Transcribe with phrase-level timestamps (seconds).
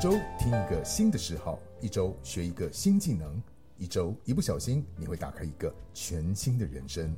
[0.00, 3.42] 周听一个新的嗜好，一周学一个新技能，
[3.76, 7.12] 一周一不小心你会打开一个全新的人生。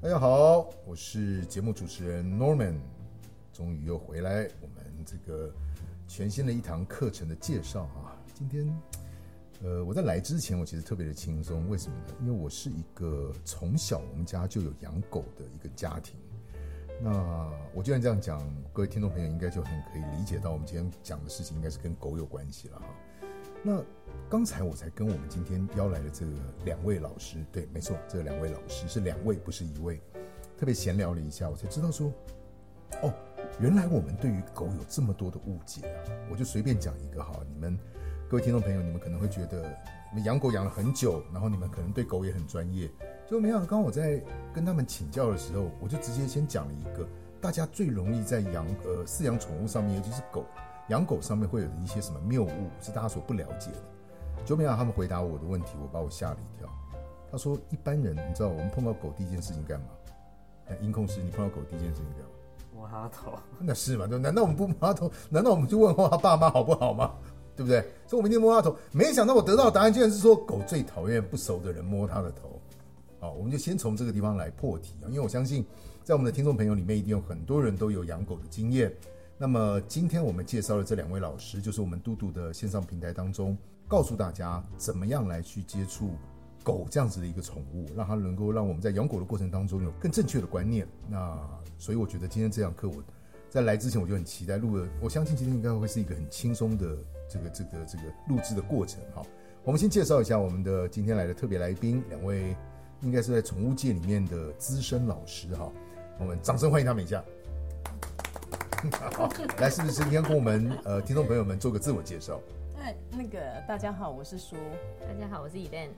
[0.00, 2.76] 大家好，我是节目主持人 Norman，
[3.52, 5.52] 终于又回来我们这个
[6.06, 8.14] 全新的一堂课程的介绍啊。
[8.32, 8.72] 今天，
[9.64, 12.14] 呃，我在来之前我其实特别的轻松，为什么呢？
[12.20, 16.14] 因为我是一个从小我们家就有养狗的一个家庭。
[17.00, 18.40] 那我既然这样讲，
[18.72, 22.86] 各位听众朋友应该就很可以理解到，我们今天讲的事情应该是跟狗有关系了哈。
[23.62, 23.82] 那
[24.28, 26.32] 刚才我才跟我们今天邀来的这个
[26.64, 30.00] 两位老师，对，没错，这两位老师是两位，不是一位。
[30.56, 32.12] 特别闲聊了一下，我才知道说，
[33.02, 33.12] 哦，
[33.60, 35.98] 原来我们对于狗有这么多的误解啊！
[36.30, 37.78] 我就随便讲一个哈，你们
[38.28, 39.62] 各位听众朋友，你们可能会觉得，
[40.12, 42.88] 你们养狗养了很久，然后你们可能对狗也很专业。
[43.26, 47.06] 就没想到，刚我在跟他们请教的时候，我就直接先讲了一个
[47.40, 50.44] 大家最容易在养呃饲养宠物上面，尤其是狗
[50.88, 54.44] 养狗上面会有的一些什么谬误，是大家所不了解的。
[54.44, 56.68] 就没想到他们回答我的问题，我把我吓了一跳。
[57.32, 59.86] 他说：“一般人，你知道我们碰到狗第一件事情干嘛？
[60.68, 62.28] 哎，音控师，你碰到狗第一件事情干嘛？
[62.74, 63.32] 摸它头。
[63.58, 64.06] 那是嘛？
[64.06, 65.10] 难道我们不摸它头？
[65.30, 67.14] 难道我们就问候它爸妈好不好吗？
[67.56, 67.80] 对不对？
[68.06, 68.76] 所以我们一定摸它头。
[68.92, 72.60] 没想到我得到的答案竟然是说，狗最讨厌不熟的人摸它的头。”
[73.24, 75.64] 好，我们就先从这个地方来破题啊，因为我相信，
[76.02, 78.94] 在我们的听众朋友里面，一定有很多人都有养狗的经验。
[79.38, 83.56] 那么今天我们介绍的这两位老师，就是我们嘟嘟的线上平台当中，
[83.88, 86.10] 告诉大家怎么样来去接触
[86.62, 90.86] 狗这样子的一个宠物，让它能够让我们在养狗的过程当中有更正确的观念。
[91.08, 91.34] 那
[91.78, 93.02] 所以我觉得今天这堂课，我
[93.48, 94.86] 在来之前我就很期待录的。
[95.00, 96.94] 我相信今天应该会是一个很轻松的
[97.26, 99.00] 这个这个这个录制的过程。
[99.14, 99.22] 哈，
[99.62, 102.54] 我们先介绍一下我们的今天来的特别来宾两位。
[103.04, 105.70] 应该是在宠物界里面的资深老师哈，
[106.18, 107.22] 我们掌声欢迎他们一下。
[109.12, 112.40] 好，来，是不是应该跟我们呃听众朋友们做个自我介绍？
[112.80, 113.38] 哎，那个
[113.68, 114.56] 大家好，我是苏。
[115.00, 115.88] 大家好，我是 Elen。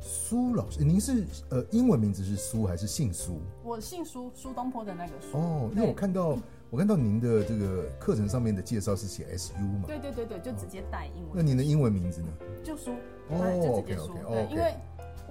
[0.00, 3.40] 苏老师，您是呃英文名字是苏还是姓苏？
[3.62, 5.36] 我姓苏，苏东坡的那个苏。
[5.36, 6.38] 哦，因为我看到
[6.70, 9.84] 我看到您的这个课程上面的介绍是写 S U 嘛？
[9.86, 11.32] 对对对对，就直接带英文。
[11.34, 12.28] 那您的英文名字呢？
[12.64, 12.92] 就苏。
[13.28, 14.14] 哦，就直接苏。
[14.28, 14.74] 对，因为。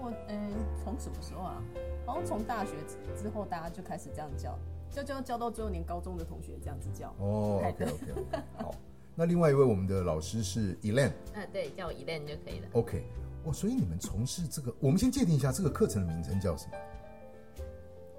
[0.06, 0.52] 我嗯，
[0.84, 1.62] 从什么时候啊？
[2.06, 2.72] 好像从大学
[3.16, 4.58] 之后，大家就开始这样叫，
[4.92, 7.10] 叫叫叫到最后，连高中的同学这样子叫。
[7.18, 8.76] 哦，OK OK，好。
[9.16, 12.68] 那另外一位我们的老师是 Elen，嗯，对，叫我 Elen 就可以了。
[12.74, 13.04] OK，
[13.46, 16.78] 哦，所以你们从事这个，我们先界定一下这个课程的名称叫什么？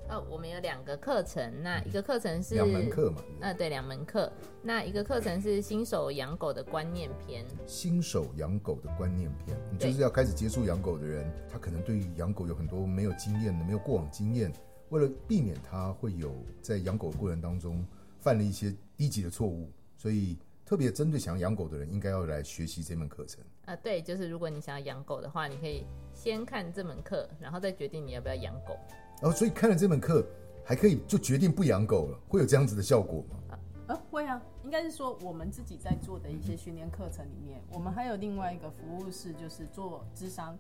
[0.09, 3.23] 哦，我们有两个课程，那一个课程是两门课嘛？
[3.41, 4.33] 呃，对，两门课。
[4.63, 7.45] 那一个课程是新手养狗的观念篇。
[7.67, 14.53] 新手养狗的观念篇，你就是要开始接触养狗的人，他可能对于养狗有很多没有经验的、没有过往经验，
[14.91, 17.85] 为了避免他会有在养狗的过程当中
[18.21, 23.43] 犯了一些低级的错误，所以特别针对想要养狗的人，应该要来学习这门课程。
[23.65, 25.85] 啊，对，就是如果你想要养狗的话，你可以
[26.15, 28.79] 先看这门课，然后再决定你要不要养狗。
[29.21, 30.27] 然后，所以看了这门课，
[30.65, 33.59] 还可以就决定不养狗了，会有这样子的效果吗？
[33.89, 40.59] 啊，会啊，应该是说我们自己在做的一些训练课程里面，我们还有另外一个服务是，就是做智商。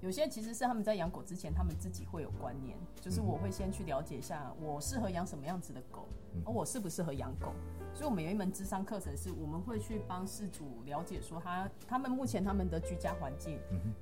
[0.00, 6.06] 有些其实是他们在养狗之前，他们自己会有观念，就是我会先去了解一下，我适合养什么样子的狗，
[6.44, 7.52] 而我适不适合养狗。
[7.98, 13.58] 所以，我们有一门智商课程，是我们会去帮事主了解说，他他们目前他们的居家环境，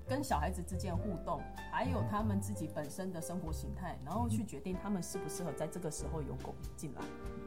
[0.06, 1.40] 跟小孩子之间互动，
[1.72, 7.00] 还有他们自己本身的生活形态，然后去决定他们适不适合在这个时候有狗进来。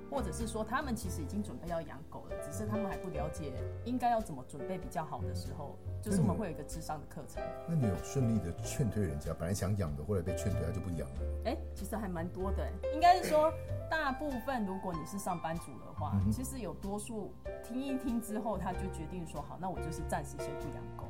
[0.09, 3.53] 或者是说，他们其实已经准备要养狗了，只是他们还不了解
[3.85, 7.43] 应该要怎么准备比较好的时候，就是我们会有一个智商的课程。
[7.67, 11.19] 那你有顺利的劝退人家，本来想养的，后来被劝退，他就不养了？
[11.45, 13.53] 哎，其实还蛮多的，应该是说
[13.89, 17.31] 大部分，如果你是上班族的话，其实有多数
[17.63, 21.05] 听一听之后，他就决定说好，那我就是暂时先不养狗。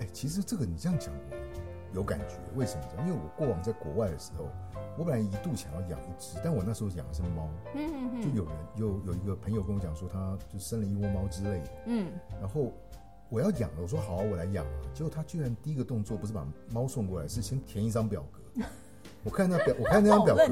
[0.00, 1.14] 哎，其实这个你这样讲
[1.92, 2.84] 有感觉，为什么？
[3.00, 4.48] 因为我过往在国外的时候。
[4.98, 7.48] 我本来一度想要养一只，但我那时候养的是猫，
[8.20, 12.72] 就有人有有一个朋友跟我讲说，他就生了一窝猫之类的，嗯，然后
[13.30, 18.62] 我要养了，我说好，我来养啊，结果他居然第一个动作不是把猫送过来，是先填一张表格。
[19.22, 20.48] 我看那表，我看那张表格，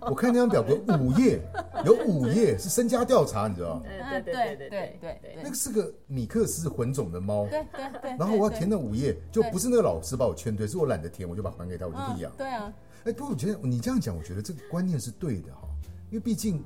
[0.00, 1.40] 我看那张表格五页，
[1.84, 3.82] 有五页 是身家调查，你知道吗？
[3.84, 12.32] 对对对对对对，那个是个米克斯混种的猫，对对对，然后我要填那五页，就不是那个老师把我劝退，是我懒得填，我就把还给他，我就不养。
[12.36, 12.72] 对啊。
[13.04, 15.68] 哎，不过我觉得你这样讲，我觉得这个观念是对的哈，
[16.10, 16.62] 因为毕竟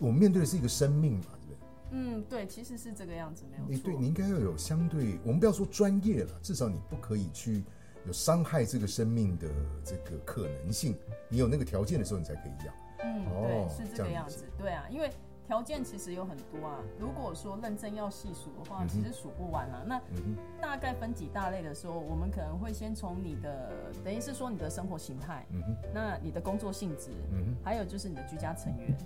[0.00, 1.58] 我们面对的是一个生命嘛，对不对？
[1.92, 3.84] 嗯，对，其实是这个样子，没有错。
[3.84, 7.62] 对，你应该要有相对，我们不要说专业了，至少你不可以去
[8.06, 9.48] 有伤害这个生命的
[9.84, 10.96] 这个可能性。
[11.28, 12.74] 你有那个条件的时候，你才可以养。
[13.02, 14.44] 嗯，对，是这个样子。
[14.56, 15.10] 对啊，因为
[15.46, 16.80] 条件其实有很多啊。
[16.98, 19.84] 如果说认真要细数的话，嗯其实数不完啊。
[19.86, 23.70] 那嗯大概分几大类的时候，我们可能会先从你的，
[24.02, 25.46] 等于是说你的生活形态，
[25.94, 27.10] 那你的工作性质，
[27.62, 28.96] 还有就是你的居家成员，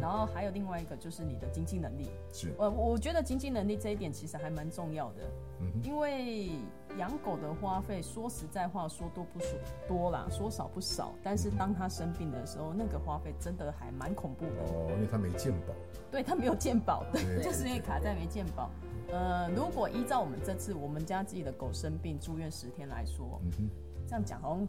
[0.00, 2.10] 然后还有另外一个就是你的经济能力。
[2.32, 5.22] 是，呃，我觉得经济能力这一点其实还蛮重要的，
[5.60, 6.50] 嗯，因为
[6.98, 9.48] 养狗的花费，说实在话，说多不说
[9.86, 11.12] 多啦，说少不少。
[11.22, 14.62] 但是当它生病的时候，那个花费真的还蛮恐怖的。
[14.72, 15.74] 哦，因为他没健保，
[16.10, 18.70] 对，它没有健保的，对 就是因为卡在没健保。
[19.10, 23.68] 呃，如果依照我们这次我们家自己的狗生病住院十天来说，嗯哼，
[24.06, 24.68] 这样讲好像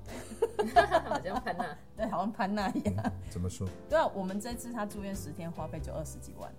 [1.05, 3.11] 好像潘娜，对，好像潘娜一样。
[3.29, 3.67] 怎么说？
[3.89, 6.49] 对啊，我们这次他住院十天花费就二十几万，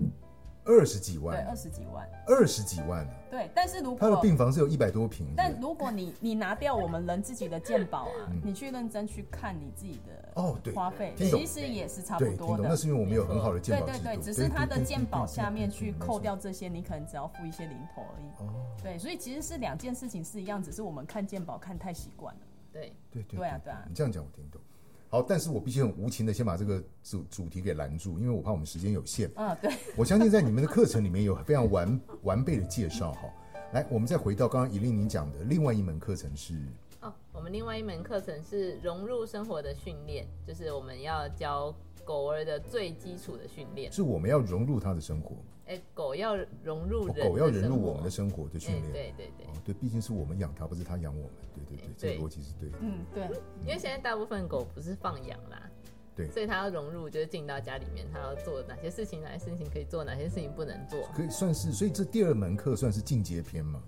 [0.70, 2.08] 二十几万对，万，二十几万。
[2.26, 12.76] 二十几万啊，对，但是如果他的病房是有一百多平，但如果你你拿掉我们人自己的健保啊，嗯你去认真去看你自己的哦，对，花费，其实也是差不多的那。
[12.76, 15.94] 是因为我们有很好的健保，对对对，只是他的对健保下面去。
[15.99, 18.26] 扣掉这些，你可能只要付一些零头而已。
[18.38, 22.40] 哦，对，所以其实是两件事情是一样，只是我们看健保看太习惯了。
[22.73, 24.61] 对，对对对啊对啊你这样讲我听懂。
[25.10, 29.28] 好，但是我必须很无情的先把这个主主题给拦住，因为我怕我们时间有限。
[29.34, 29.68] 啊，对，
[29.98, 33.12] 我相信在你们的课程里面有非常完完备的介绍。
[33.14, 33.28] 哈，
[33.72, 36.54] 来，我们再回到刚刚以令您讲的另外一门课程是
[37.00, 41.74] 哦，我们另外一门课程是融入生活的训练，就是我们要教
[42.04, 43.90] 狗儿的最基础的训练。
[43.90, 45.34] 是我们要融入它的生活，
[45.70, 48.93] 哎，狗要融入狗要融入我们的生活的训哎练。
[48.93, 51.31] 对对对哦，对，毕竟是我们养它，不是它养我们。
[51.55, 52.78] 对对对，这个逻辑是对的。
[52.81, 53.22] 嗯，对，
[53.61, 55.70] 因为现在大部分狗不是放养啦，
[56.17, 61.08] 对所以它要融入，就是进到家里面，它要做哪些事情，哪些事情可以做，哪些事情不能做。
[61.14, 63.81] 可以算是，所以这第二门课算是进阶篇嘛？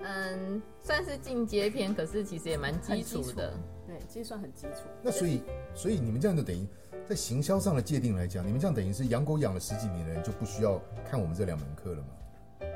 [0.00, 3.54] 嗯，算是进阶篇，可是其实也蛮基础的。
[4.02, 4.82] 对，其实算很基础。
[5.02, 5.42] 那所以，
[5.74, 6.66] 所以你们这样就等于
[7.08, 12.08] 在行销上的界定来讲，你们这样等于是养狗养了十几年的人就不需要看我们这两门课了吗？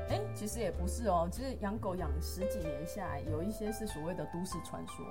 [0.09, 5.05] 哎、其实也不是哦，其实养狗养十几年下来，有一些是所谓的都市传说。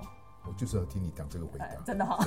[0.48, 1.64] 我就是要听你讲这个回答。
[1.64, 2.18] 哎真的好，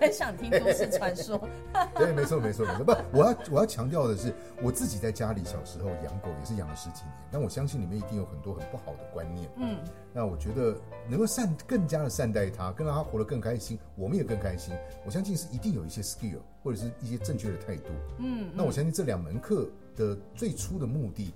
[0.00, 1.40] 很 想听都市传说。
[1.96, 2.84] 对，没错，没错，没错。
[2.84, 4.32] 不，我要我要强调的是，
[4.62, 9.48] 我自己在家里小时候养狗也是养了十几年，但我相信里面一定有很多很不好的观念。
[9.56, 9.78] 嗯，
[10.12, 10.76] 那我觉得
[11.08, 14.74] 能够善更加的善待它，更让它活得更开心，我们也更开心。
[15.04, 17.90] 我相信是一定有一些 skill 或者是一些正确的态度。
[18.18, 21.32] 嗯，那我相信这两门课的最初的目的，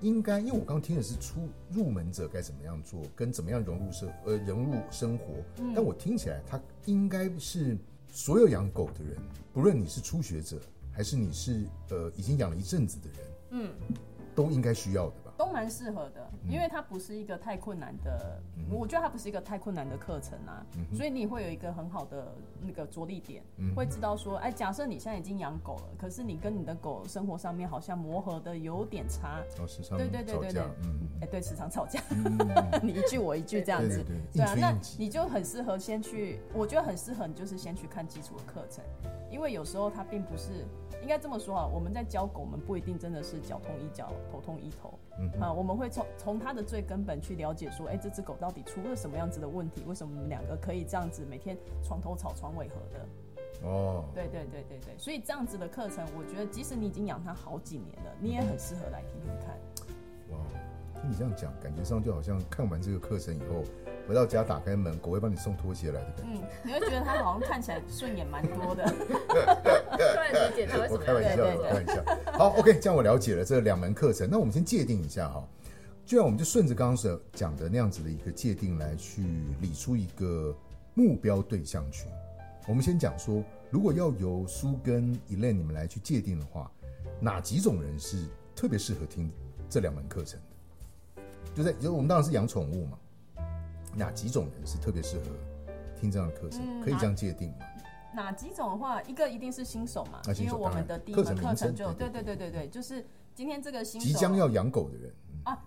[0.00, 5.24] 应该因为我刚刚听的是初入门者该怎么样做，跟怎么样融入社呃融入生活，
[5.74, 7.76] 但我听起来它应该是
[8.10, 9.16] 所有养狗的人，
[9.52, 10.60] 不论你是初学者
[10.92, 13.18] 还是你是呃已经养了一阵子的人，
[13.50, 13.70] 嗯，
[14.34, 15.25] 都应该需要的吧？
[15.36, 18.40] 都蛮适合的，因为它不是一个太困难的，
[18.70, 23.42] 我觉得它不是一个太困难的课程啊，所以你会有一个很好的那个着力点，
[23.74, 32.00] 会知道说，哎，假设你现在已经养狗了，可是你跟你的狗生活上面好像磨合的有点差，哦，时常对对对对对，嗯，哎，对，时常吵架，
[32.82, 38.82] 你一句我一句这样子，对啊，那你就很适合先去，我觉得很适合你就是先去看基础的课程，
[39.30, 40.64] 因为有时候它并不是
[41.06, 49.84] 应该这么说啊，我们在教狗，我们不一定真的是脚痛医脚，头痛医头，嗯啊，我们会从从它的最根本去了解说，哎、这只狗到底出了什么样子的问题？
[49.86, 53.68] 为什么我们两个可以这样子每天床头吵床尾和的？
[53.68, 59.56] 哦，对对对对对，所以这样子的课程，我觉得即使你已经养它好几年了，你也很适合来听听看。
[60.32, 60.38] 哇，
[61.00, 63.62] 听你这样讲，感觉上就好像看完这个课程以后，
[64.08, 66.40] 回到家打开门，狗会帮你送拖鞋来的感觉。
[66.40, 68.84] 嗯，你会觉得它好像看起来顺眼蛮多的。
[70.14, 72.04] 突然理解他为什我开玩笑开玩笑。
[72.32, 74.28] 好，OK，这样我了解了这两门课程。
[74.30, 75.46] 那我们先界定一下哈，
[76.04, 79.22] 就让我们就顺着刚刚所讲的那样子的一个界定来去
[79.60, 80.56] 理出一个
[80.94, 82.10] 目标对象群。
[82.68, 86.70] 我们先讲说，如果要由苏跟 Elaine 你们来去界定的话，
[87.20, 88.24] 哪几种人是
[88.54, 89.30] 特别适合听
[89.70, 90.38] 这两门课程
[91.16, 91.22] 的？
[91.54, 92.98] 就在就我们当然是养宠物嘛，
[93.94, 95.24] 哪几种人是特别适合
[95.98, 96.60] 听这样的课程？
[96.62, 97.56] 嗯可以这样界定吗？
[98.16, 103.04] 哪几种的话，一个一定是新手嘛，因为我们的第一门课程就称对对对对对对，就是
[103.34, 105.62] 今天这个新手即将要养狗的人啊，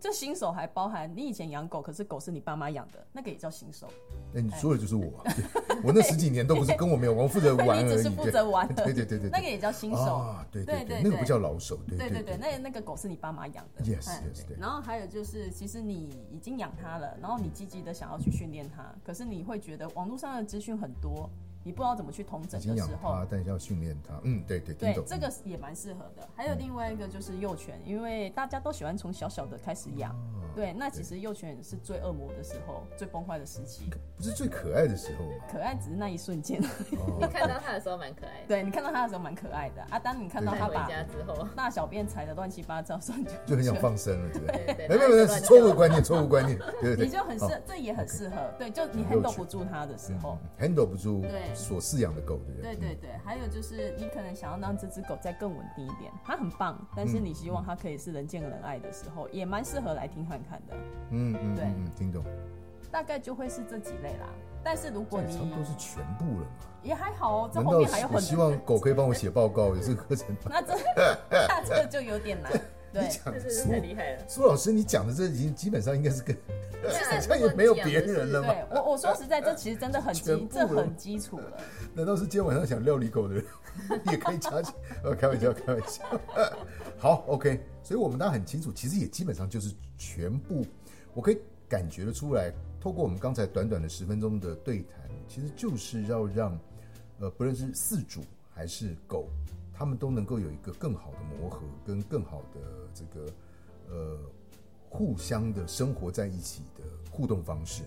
[0.00, 3.88] 这新手还包含你以前养狗，可是狗是你爸妈养的，那个也叫新手。
[4.34, 5.24] 那你说的就是我、
[5.82, 7.84] 我那十几年都不是跟我没有关，我负责玩而已。
[7.84, 10.16] 你只是负责玩对对对对对，那个也叫新手。
[10.16, 13.84] 啊，对对对，对对对那个不叫老手，对对对对对，那那个狗是你爸妈养的。
[13.84, 14.56] Yes, 哎 yes，对。
[14.60, 21.30] 然后还有就是，其实你已经养它了，然后你积极的想要去训练它，可是你会觉得网络上的资讯很多，
[21.64, 24.14] 你不知道怎么去统已整的时候它，，但是要训练它。
[24.22, 26.28] 嗯，对对，对这个也蛮适合的。
[26.36, 30.12] 还有另外一个就是幼犬，因为大家都喜欢从小小的开始养。
[30.12, 33.90] 哦对，那其实幼犬是最恶魔的时候，最崩坏的时期。
[34.16, 35.44] 不是最可爱的时候吗？
[35.50, 36.62] 可爱只是那一瞬间。
[36.62, 44.64] 你哦， 看到它的时候蛮可爱的，对你看到它的时候蛮可爱的啊，当你看到它把家之后，大小便踩的乱七八糟的时候，你就就很想放生了，对不对？
[44.76, 47.06] 对对没有没有，是错误观念，错误观念，对对对。
[47.06, 48.36] 你就很适好，这也很适合。
[48.56, 50.38] 对，就你 handle 不住它的时候。
[50.40, 60.74] 嗯 handle 不住对所饲养的狗对对对，还有就是你可能想要让这只狗再更稳定一点，它很棒，但是嗯你希望它可以是人见人爱的时候，也蛮适合来听看看的。
[61.10, 61.64] 嗯嗯对
[61.96, 62.24] 听懂。
[62.90, 64.28] 大概就会是这几类啦。
[64.62, 66.46] 但是如果你这差不多是全部了嘛？
[66.82, 69.68] 也还好哦，这后面还有很我希望狗可以帮我写报告？
[69.74, 70.34] 有这个课程？
[70.48, 70.74] 那这
[71.30, 72.52] 那这个就有点难。
[72.94, 74.28] 对你，讲的苏太厉害了。
[74.28, 76.34] 苏老师，你讲的这已经基本上应该是跟
[76.82, 81.60] 好像 也没有别人了嘛对我我说实在，这其实真的很基，这很基础了。
[81.94, 83.44] 难道是今天晚上想料理狗的人
[84.12, 84.72] 也可以加起？
[85.02, 86.04] 呃，开玩笑，开玩笑。
[86.98, 90.64] 好，OK，所以我们大家很清楚，其实也基本上就是全部，
[91.14, 96.58] 我可以感觉得出来，透过我们刚才短短的十分钟的对谈，其实就是要让
[97.18, 98.20] 呃，不论是饲主
[98.52, 99.28] 还是狗，
[99.72, 102.60] 他们都能够有一个更好的磨合，跟更好的
[102.94, 103.26] 这个
[103.90, 104.18] 呃
[104.88, 107.82] 互相的生活在一起的互动方式。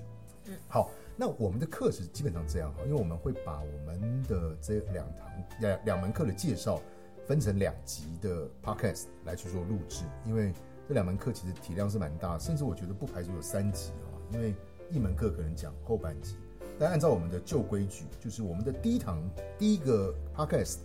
[0.46, 5.28] 嗯好，那我们的课是基本上这样哈，因为我们会把我们的这两堂
[5.60, 6.82] 两两门课的介绍
[7.26, 10.54] 分成两集的 podcast 来去做录制，因为
[10.88, 14.56] 这两门课其实体量是蛮大，甚至我觉得不排除有三集啊，因为
[14.90, 16.38] 一门课可能讲后半集，
[16.80, 19.22] 但按照我们的旧规矩，就是我们的第一堂
[19.58, 20.78] 第一个 podcast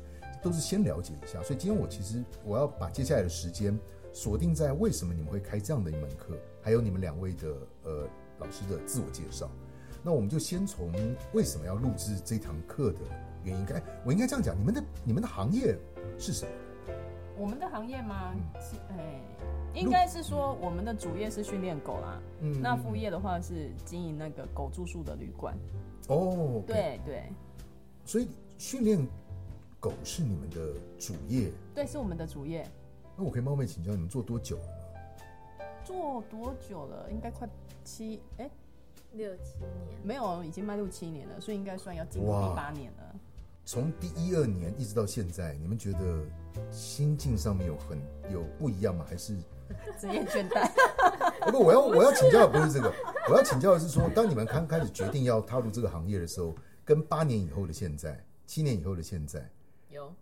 [0.42, 3.78] 都是先了解一下，所以今天我其实我要把接下来的时间
[4.12, 7.48] 锁定在为什么你们会开这样的一门课，还有你们两位的
[7.84, 9.50] 呃老师的自我介绍。
[10.02, 10.92] 那我们就先从
[11.32, 12.98] 为什么要录制这堂课的
[13.44, 13.64] 原因。
[13.64, 15.78] 该，我应该这样讲，你们的你们的行业
[16.18, 16.50] 是什么？
[17.38, 18.34] 我们的行业吗？
[18.34, 19.20] 嗯是哎，
[19.74, 25.56] 应该是说我们的主业是训练狗啦，嗯那副业的话是经营那个狗住宿的旅馆。
[26.08, 27.32] 哦，对对
[28.04, 28.28] 所以
[28.58, 29.06] 训练
[29.80, 31.50] 狗是你们的主业。
[31.74, 32.66] 对，是我们的主业。
[33.16, 35.64] 那我可以冒昧请教，你们做多久了吗？
[35.84, 37.10] 做多久了？
[37.10, 37.48] 应该快
[37.84, 38.50] 七哎、
[39.12, 43.14] 六七年，没有，已经迈入七年了，所以应该算要进入第八年了。
[43.64, 46.24] 从第一二年一直到现在，你们觉得
[46.70, 47.98] 心境上面有很
[48.32, 49.04] 有不一样吗？
[49.08, 49.36] 还是？
[49.98, 50.70] 职业倦怠，
[51.50, 52.92] 不，我要我要请教的不是这个，
[53.30, 56.54] 我要请教的是说，当你们刚开始决定要踏入这个行业的时候，
[56.84, 59.50] 跟八年以后的现在，七年以后的现在，
[59.88, 60.12] 有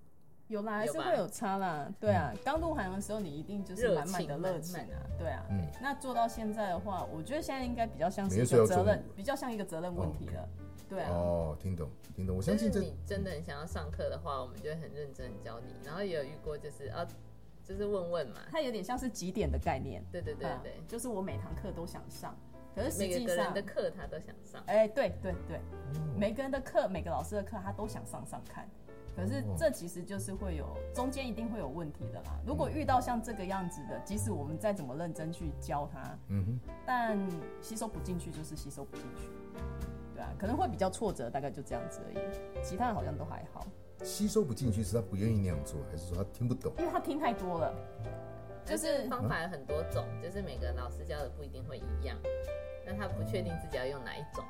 [0.51, 1.89] 有啦，还是会有差啦。
[2.01, 4.99] 对啊，刚入行的时候，你一定就是满满的热情啊。
[5.17, 10.49] 对啊，嗯那做到现在的话，我觉得现在应该比较像是一个责任比较像一个责任问题了。
[10.89, 15.73] 对啊，哦，听懂听懂，我相信这你真的很想要上课的话，我们就会很认真地教你。
[15.85, 17.07] 然后也有遇过，就是啊，
[17.65, 20.05] 就是问问嘛，它有点像是几点的概念。
[20.11, 22.37] 对对对啊对，就是我每堂课都想上，
[22.75, 24.61] 可是实每际上个人的，课他都想上。
[24.67, 25.61] 哎，对对对，哦
[26.19, 28.69] 每个人的课，每个老师的课，他都想上上看。
[29.17, 29.55] 可是哦。
[29.59, 32.39] 这其实就是会有中间一定会有问题的啦。
[32.47, 37.19] 如果遇到像这个样子的，即使我们再怎么认真去教他，嗯哼，但
[37.61, 39.29] 吸收不进去就是吸收不进去，
[40.15, 42.63] 对啊，可能会比较挫折，大概就这样子而已。
[42.63, 43.67] 其他的好像都还好，
[44.03, 46.73] 吸收不进去是他不愿意那样做，还是说他听不懂？
[46.79, 47.75] 因为他听太多了，
[48.65, 52.17] 就就是是方法有很多种，就是每个老师教的不一定会一样，
[52.87, 54.45] 那他不确定自己要用哪一种，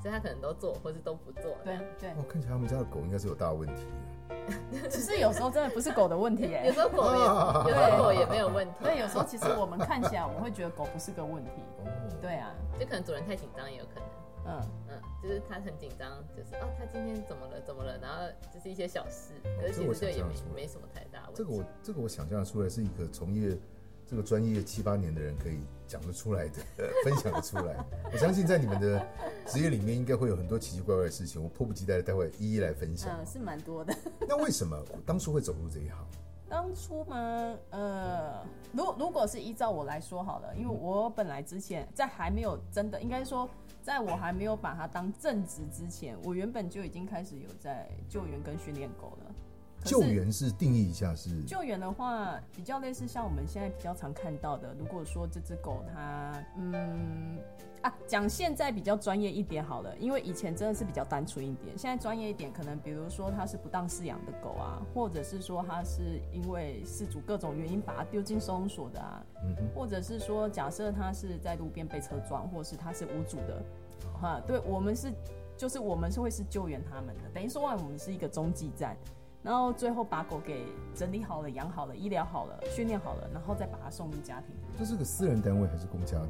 [0.00, 1.56] 所以他可能都做，或是都不做。
[1.64, 3.82] 对对，哦，看起来他们家的狗应该是有大问题。
[4.90, 7.20] 只是有时候真的不是狗的问题哎、有时候狗也，
[7.70, 8.74] 有时候狗也没有问题。
[8.82, 11.90] 对，有时候其实我们看起来我们会觉得狗不是个问题，哦，
[12.20, 14.04] 对啊，就可能主人太紧张也有可能。
[14.46, 17.60] 嗯，嗯，就是他很紧张，就是哦，他今天怎么了？
[17.60, 17.98] 怎么了？
[17.98, 21.36] 然后就是一些小事，可是其实就也没没什么太大问题。
[21.36, 23.56] 这个我这个我想象出来，是一个从业
[24.10, 26.54] 这个专业七八年的人可以讲得出来的，
[27.04, 27.76] 分享得出来。
[28.12, 29.06] 我相信在你们的
[29.46, 33.16] 职业里面，应该会有很多奇奇怪怪的事情，我迫不及待的待会一一来分享。
[33.16, 33.96] 嗯，是蛮多的。
[34.26, 34.76] 那为什么
[35.06, 35.96] 当初会走入这一行？
[36.48, 43.48] 当初嘛，呃，如如果是依照我来说好了，因为我本来之前在还没有真的，应该说，
[43.80, 49.32] 在我还没有把它当正职之前，我原本就已经开始有在救援跟训练狗了。
[49.84, 57.38] 救援是定义一下是救援的话，比较类似像我们现在比较常看到的，如果说这只狗它，嗯
[57.82, 69.68] 啊，讲现在比较专业一点好了，因为以前真的是比较单纯一点，现在专业一点，可能比如说它是不当饲养的狗啊，或者是说它是因为饲主各种原因把它丢进收容所的啊，嗯哼。
[69.74, 73.62] 或者是说假设它是在路边被车撞，或者是它是无主的，
[74.20, 75.10] 哈，对我们是
[75.56, 78.94] 就是我们是会是救援他们的，等于说我们是一个中继站，
[79.42, 84.54] 然后最后把狗给整理好了、养好了、医疗好了、训练好了，然后再把它送入家庭。
[84.78, 86.28] 这是个私人单位还是公家的？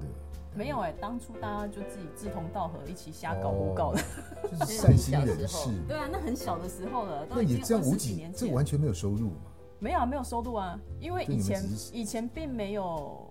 [0.52, 4.02] 没有哎、当初大家就自己志同道合，一起瞎搞胡搞的。
[4.50, 5.70] 就是善心人士。
[5.86, 8.48] 对啊，那很小的时候了，那也这样无几几年，前。
[8.48, 9.50] 这完全没有收入嘛？
[9.78, 13.28] 没有啊，没有收入啊，因为以以前以前并没有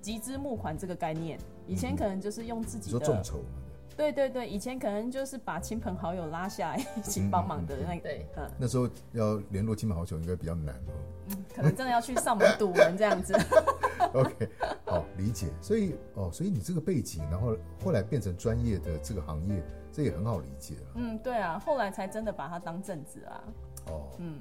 [0.00, 3.57] 集资募款这个概念，以前可能就是用自己的，说众筹嘛？
[3.98, 11.34] 对对对，以前可能就是把亲朋好友拉下来一起帮忙的那个，对，嗯，那时候要联络亲朋好友应该比较难哦。
[11.52, 13.34] 可能真的要去上门堵人这样子。
[14.14, 14.48] OK，
[14.86, 15.48] 好理解。
[15.60, 19.60] 所以哦，所以你这个背景，然后后来变成专业的这个行业，
[19.92, 20.86] 这也很好理解了。
[20.94, 23.42] 嗯，对啊，后来才真的把它当正职啊。
[23.88, 24.40] 哦，嗯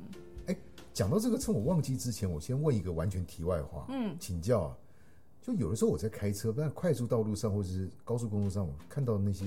[0.94, 4.78] 讲到这个，趁我忘记之前，我先问一个完全题外话，嗯，请教啊。
[5.48, 9.46] 就有的时候我在开车，在快速道路上或者是高速公路上，我看到那些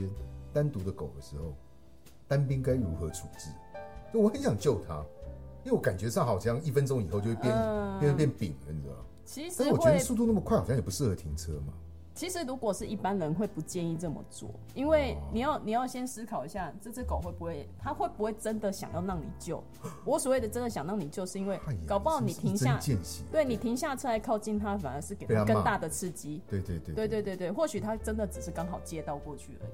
[0.50, 1.54] 单独的狗的时候，
[2.26, 3.50] 单兵该如何处置？
[4.10, 5.04] 就我很想救它，
[5.62, 9.00] 因为我感觉上好像一分钟以后就会变、嗯变变饼了，你知道吗？
[9.26, 11.74] 其实但是我觉得速度那么快，好像也不适合停车嘛。
[12.14, 19.62] 其实如果是一般人会不建议这么做，因为哦你要你要先思考一下，这只狗会不会，它会不会真的想要让你救？
[20.04, 22.78] 我所谓的真的想让你救，是因为搞不好你停下
[23.30, 26.42] 对你停下车来靠近它，反而是给它更大的刺激。
[26.46, 29.70] 对对对对对对对，或许它真的只是刚好接到过去而已。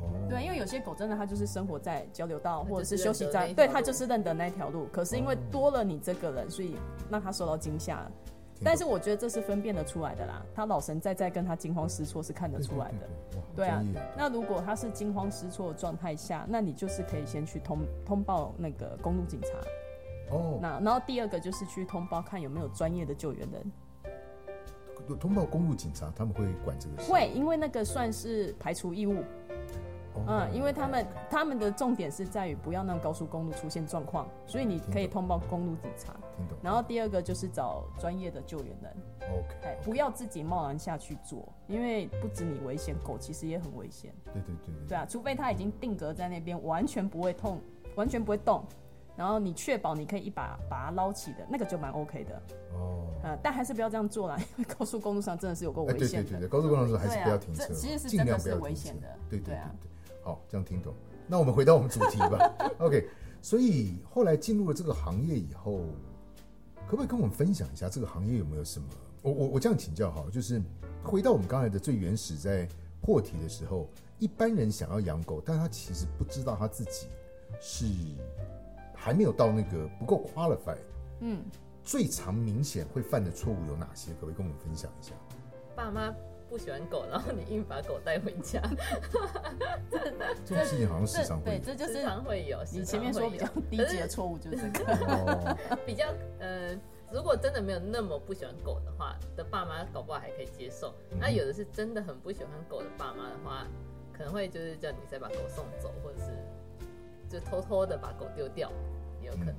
[0.00, 4.86] 哦，对，因为有些狗真的它就是生活在交流道或者是休息站，对，它就是认得那条路。
[4.92, 6.76] 可是因为哦多了你这个人，所以
[7.10, 8.12] 让它受到惊吓了。
[8.58, 13.08] 听但是我觉得这是分辨得出来的啦，他老神在在跟他惊慌失措是看得出来的。
[13.54, 13.82] 对啊
[14.16, 19.48] 那如果他是惊慌失措的状态下，那你就是可以先去通通报那个公路警察。
[20.30, 23.72] 哦，那然后第二个就是去通报看有没有专业的救援人。
[25.18, 27.10] 通报公路警察，他们会管这个事。
[27.10, 29.24] 会，因为那个算是排除异物。
[30.26, 36.12] 哦嗯，因为他们他们的重点是在于不要让高速公路出现状况，所以你可以通报公路警察。
[36.36, 36.58] 听懂。
[36.62, 44.12] 然后第二个就是找专业的救援人，OK，哎，不要自己贸然下去做，因为不止你危险，狗其实也很危险。
[44.24, 47.60] 对对对对对啊，除非它已经定格在那边，完全不会痛，
[47.96, 48.64] 完全不会动，
[49.16, 52.42] 然后你确保你可以一把把它捞起的，那个就蛮 OK 的。
[52.74, 56.30] 哦，呃，但还是不要这样做啦，因为高速公路上真的是有够哎，危险的。
[56.30, 59.88] 对对对对，高速公路上还是不要停车这，其实是真的是危险的对对对对啊对，
[60.28, 60.92] 好，这样听懂。
[61.26, 62.54] 那我们回到我们主题吧。
[62.80, 63.08] OK，
[63.40, 65.80] 所以后来进入了这个行业以后，
[66.86, 68.86] 可不可以跟我们分享一下这个行业有没有什么？
[69.22, 70.60] 我我我这样请教哈，就是
[71.02, 72.68] 回到我们刚才的最原始在
[73.00, 73.88] 破题的时候，
[74.18, 77.06] 一般人想要养狗，但他其实不知道他自己
[77.58, 77.86] 是
[78.94, 80.76] 还没有到那个不够 qualified。
[81.20, 81.42] 嗯，
[81.82, 84.12] 最常明显会犯的错误有哪些？
[84.12, 85.14] 可不可以跟我们分享一下？
[85.74, 86.14] 爸妈
[86.48, 88.60] 不喜欢狗，然后你硬把狗带回家，
[89.90, 91.60] 这种事情好像时，常会有。
[91.60, 92.58] 这就是时常会有。
[92.72, 94.92] 你前面说比较低级的错误就是这个。
[95.06, 96.06] 哦，比较
[96.38, 96.74] 呃，
[97.12, 100.94] 如果真的没有那么不喜欢狗的话，的爸妈搞不好还可以接受。
[101.10, 103.66] 嗯那有的是真的很不喜欢狗的爸妈的话，
[104.12, 106.32] 可能会就是叫你再把狗送走，或者是
[107.28, 108.72] 就偷偷的把狗丢掉，
[109.20, 109.54] 也有可能。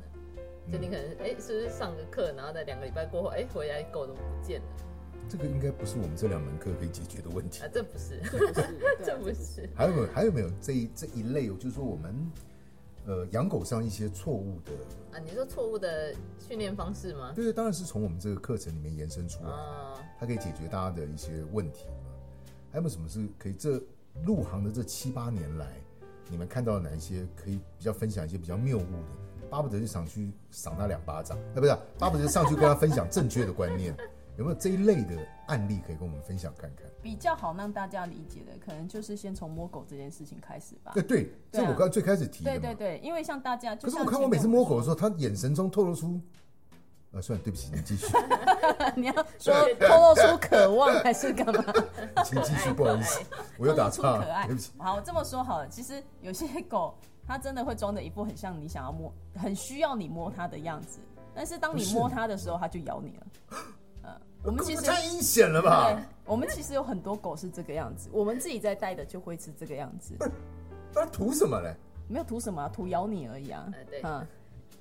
[0.71, 4.67] 就你可能哎、是不是上个课，然后在两个礼拜过后，哎、回来狗都不见了
[5.29, 7.69] 这个应该不是我们这两门课可以解决的问题啊？。
[7.71, 9.69] 这不是，这不是，对 这啊不是。
[9.75, 10.07] 还有没有？
[10.07, 11.47] 还有没有这一这一类？
[11.47, 12.31] 就是说我们
[13.05, 14.71] 呃养狗上一些错误的，
[15.11, 17.31] 啊，你说错误的训练方式吗？
[17.35, 22.09] 对对，当然是从我们这个课程里面延伸出来，啊、它可以解决大家的一些问题嘛。
[22.71, 23.81] 还有没有什么是可以这
[24.25, 25.67] 入行的这七八年来，
[26.29, 29.47] 你们看到哪一些可以比较分享一些比较谬误的？
[29.49, 33.95] 巴不得就想去赏他两巴掌，哎，不是，巴不得上去跟他分享正确的观念。
[34.39, 36.85] 有没有这一类的案例可以跟我们分享看看？
[37.01, 41.03] 比较好让大家理解的，可能就是先从摸狗这件事情开始吧对，。
[41.03, 42.57] 对，这啊我刚才最开始提的嘛。
[42.57, 46.17] 对对对，因为像大家，可是我看我每次摸狗的时候，候，他眼神中透露出，
[47.11, 48.07] 呃，算了，对不起，你继续，
[48.95, 51.61] 你要说透露出渴望还是干嘛？
[52.23, 53.19] 请继续，不好意思，
[53.57, 54.71] 我又打透露出岔可爱了，对不起。
[54.77, 56.97] 好，这么说好了，其实有些狗
[57.27, 60.99] 它真的会装的一副很像你想要摸，很需要你摸它的样子，
[61.35, 63.27] 但是当你摸它的时候，它就咬你了。
[64.43, 70.13] 嗯，我们其实太阴险了对吧？，我们其实有很多狗是这个样子，我们自己在带的就会是这个样子，
[70.93, 71.75] 那图什么嘞？
[72.07, 73.69] 没有图什么、啊，图咬你而已啊。
[73.71, 74.25] 呃对嗯，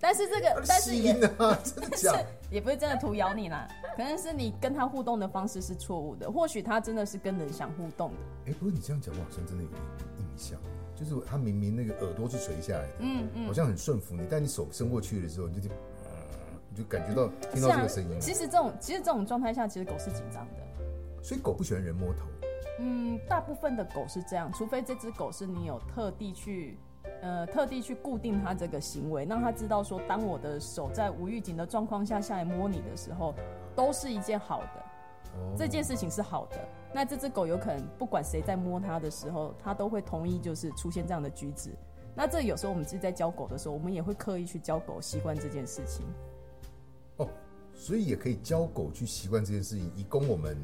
[0.00, 2.14] 但是这个，但是吸也啊，真的假？
[2.50, 8.16] 也不是真的图咬你啦，可能是你跟它互动的方式是错误的，或许它真的是跟人想互动的。
[8.46, 9.82] 哎，不过你这样讲，我好像真的有点
[10.18, 10.58] 印象，
[10.96, 15.68] 就是他明明那个耳朵是垂下来的，嗯嗯好，像很顺服你，但你手伸过去的时候，你就
[16.78, 21.22] 就感觉到听到这个声音，其实这种其实这种状态下，其实狗是紧张的。
[21.22, 22.20] 所以狗不喜欢人摸头。
[22.78, 26.78] 嗯，大部分的狗是这样，除非这只狗是你有特地去，
[27.20, 33.34] 呃，特地去固定它这个行为，让它知道说，当我的手在无预警的状况下下来摸你的时候，
[33.74, 34.80] 都是一件好的，
[35.34, 36.56] 哦这件事情是好的。
[36.94, 41.70] 那这只狗有可能不管谁在摸它的时候，它都会同意就是出现这样的举止。
[42.14, 46.06] 那这有时候我们自己在教狗的时候，我们也会刻意去教狗习惯这件事情。
[47.78, 50.56] 哦，所以也可以教狗去习惯这件事情，以供我们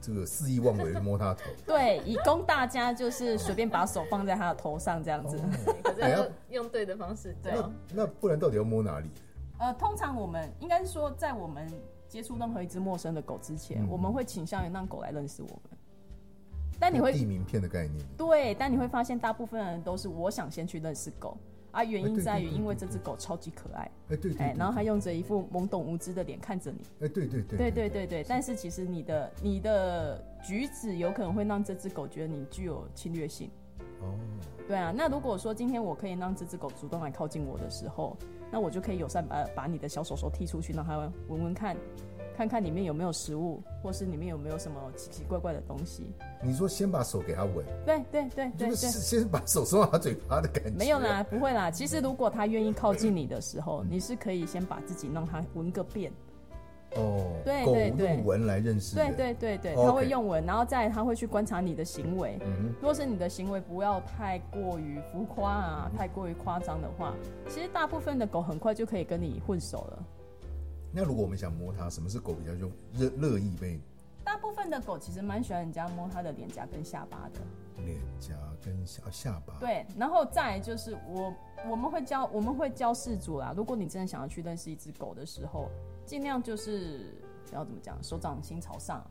[0.00, 1.42] 这个肆意妄为地摸它头。
[1.66, 5.36] 对，以供大家就是随便把手放在它的头上这样子。
[5.36, 7.70] 哦 可是要用对的方式对教。
[7.94, 9.10] 那不然到底要摸哪里？
[9.58, 11.70] 呃，通常我们应该是说，在我们
[12.08, 15.78] 接触任何一只陌生的狗之前，嗯我们会倾向于让狗来认识我们。
[16.78, 18.02] 但你会地名片的概念。
[18.16, 21.36] 对，但你会发现，大部分人都是我想先去认识狗
[21.72, 27.88] 啊，原因在于因为这只狗超级可爱，哎，对对哎，对，然后它用着一副懵懂无知的脸看着你，哎，对对对对对。
[27.88, 33.50] 对对，但是其实你的你的举止有可能会让这只狗觉得你具有侵略性。
[34.00, 34.14] 哦，
[34.66, 38.16] 对啊，那如果说今天我可以让这只狗主动来靠近我的时候，
[38.50, 41.76] 那我就可以友善把把你的小手手踢出去，让它闻闻看，
[42.40, 46.10] 看看里面有没有食物，或是里面有没有什么奇奇怪怪的东西。
[46.42, 50.70] 你说先把手给他闻，对对对对是先把手送到他嘴巴的感觉。
[50.70, 51.70] 没有啦，不会啦。
[51.70, 56.10] 其实如果他愿意靠近你的时候，你是可以先把自己让它闻个遍。
[56.96, 59.12] 哦，对对对用闻来认识对。
[59.12, 62.38] 对对对它会用闻，然后再来它会去观察你的行为。
[62.40, 67.14] 嗯如果是你的行为不要太过于浮夸啊，太过于夸张的话，
[67.50, 70.02] 其实大部分的狗很快就可以跟你混熟了。
[70.92, 73.80] 哼，那如果我们想摸它，什么是狗比较用乐乐意被
[74.24, 77.40] 大部分的狗其实蛮喜欢人家摸它的脸颊跟下巴的，
[77.84, 81.34] 脸颊跟下下巴？，对，然后再就是我
[81.68, 85.68] 我们会教我们会教事主啦，如果你真的想要去认识一只狗的时候，
[86.04, 87.12] 尽量就是
[87.52, 89.04] 要怎么讲，手掌心朝上，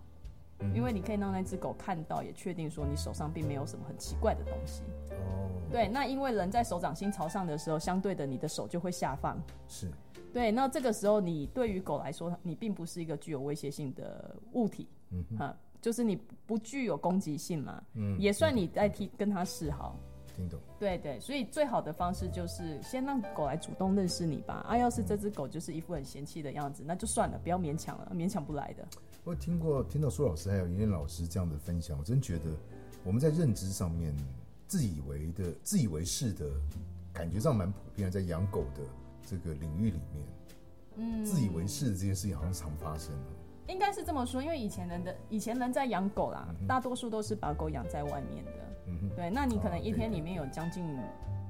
[0.74, 4.84] 因为你可以让那只狗看到，也确定说你手上并没有什么很奇怪的东西。
[5.12, 9.38] 哦，对，那因为人在手掌心朝上的时候，相对的你的手就会下放。
[9.68, 9.92] 是，
[10.34, 16.16] 对，那这个时候你对于狗来说，你并不是一个具有威胁性的物体，嗯哼，哈，就是你
[16.46, 20.00] 不具有攻击性嘛，嗯，也算你在替跟它示好。
[20.36, 20.60] 听懂。
[20.80, 24.66] 对对，所以最好的方式就是先让狗来主动认识你吧。
[24.68, 28.88] 啊，要是这只狗就是一副很嫌弃的样子，那就算了，不要勉强了，勉强不来的。
[29.26, 32.46] 我听过听到苏老师还有妍妍老师这样的分享，我真觉得
[33.04, 34.16] 我们在认知上面
[34.66, 36.50] 自以为的、自以为是的
[37.12, 38.82] 感觉上蛮普遍的，在养狗的
[39.26, 40.26] 这个领域里面，
[40.98, 43.14] 嗯，自以为是的这件事情好像常发生。
[43.16, 43.36] 哦
[43.68, 48.52] 应该是这么说，因为以前人的以前人在养狗啦，大多数都是把狗养在外面的。
[48.88, 50.18] 嗯哼，对，那你可能哦一天对。
[50.18, 50.84] 里面有将近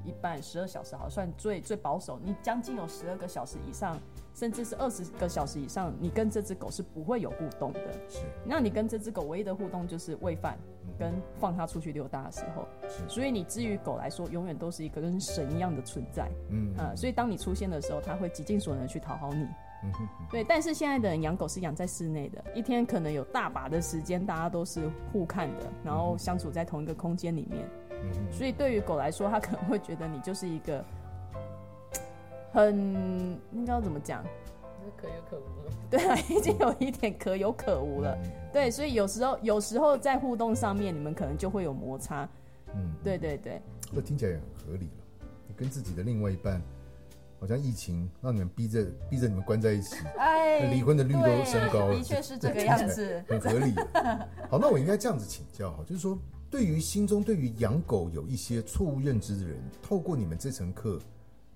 [0.09, 3.97] 一半十二小时，好算最最保守，你将近有十二个小时以上，
[4.33, 7.93] 甚至是二十个小时以上，你跟这只狗是不会有互动的。
[8.09, 8.19] 是。
[8.43, 10.57] 那你跟这只狗唯一的互动就是喂饭
[10.97, 16.27] 跟放它出去溜达的时候，是，所以你至于狗来说，永远都是一个跟神一样的存在。
[16.49, 16.75] 嗯。
[16.75, 19.47] 啊、所以当你出现的时候，它会极尽所能去讨好你。
[19.81, 27.65] 嗯哼，对，但是现在的人养狗是养在室内的，一天可能有大把的时间，大家都是互看的，然后相处在同一个空间里面。
[28.03, 30.83] 嗯，所以对于狗来说，它可能会觉得你就是一个
[32.51, 32.75] 很
[33.51, 34.23] 应该要怎么讲？
[34.23, 35.73] 就是可有可无了。
[35.89, 38.17] 对啊， 已经有一点可有可无了。
[38.23, 42.27] 嗯对，所以有时候有时候在互动上面，你们可能就会有摩擦。
[42.73, 43.61] 嗯，对对对，
[43.93, 45.25] 这听起来也很合理了。
[45.47, 46.59] 你跟自己的另外一半，
[47.39, 53.23] 好像疫情让你们逼着逼着你们关在一起，哎离婚的率都升高了的确是这个 样子。
[53.27, 53.73] 很合理。
[54.49, 56.17] 好，那我应该这样子请教哈，就是说，
[56.49, 60.99] 对于心中对于养狗有一些错误认知的人，透过你们这层课，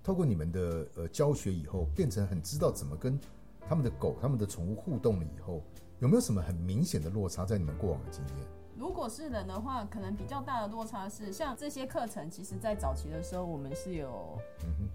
[0.03, 3.19] 透过你们的呃教学以后，变成很知道怎么跟
[3.67, 5.63] 他们的狗、他们的宠物互动了以后，
[5.99, 8.47] 有没有什么很明显的落差在你们过往的经验？
[8.77, 14.37] 如果是人的话，可能比较大的落差是，像这些课程，其实在早期的时候，我们是有，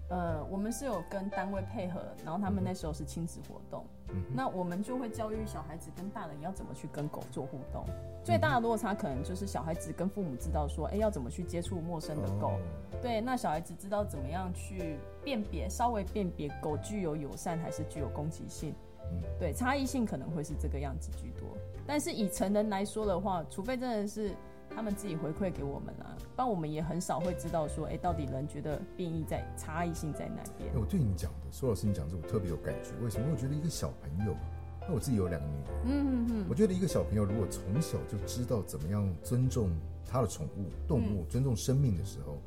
[0.09, 3.85] 呃，我们是有跟单位配合，然后他们那时候是亲子活动，
[4.33, 7.85] 那我们就会教育小孩子跟大人要怎么去跟狗做互动。
[8.23, 12.59] 最大的落差可能就是小孩子跟父母知道说，哎、要怎么去接触陌生的狗，哦
[13.01, 18.73] 对，那小孩子知道怎么样去辨别，稍微辨别狗具有友善还是具有攻击性。
[19.11, 21.47] 嗯对，差异性可能会是这个样子居多。
[21.87, 24.35] 但是以成人来说的话，除非真的是
[24.73, 30.77] 他们自己回馈给我们啊，不然我们也很少会知道说，哎、到底人觉得变异在差异性在哪边哎。
[30.79, 32.91] 我对你讲的，苏老师你讲这种特别有感觉。
[33.03, 33.27] 为什么？
[33.31, 34.35] 我觉得一个小朋友，
[34.87, 39.69] 那我自己有两个女儿，嗯嗯嗯，我觉得一个小朋友如果从小就知道怎么样尊重
[40.05, 42.37] 他的宠物、动物、尊重生命的时候，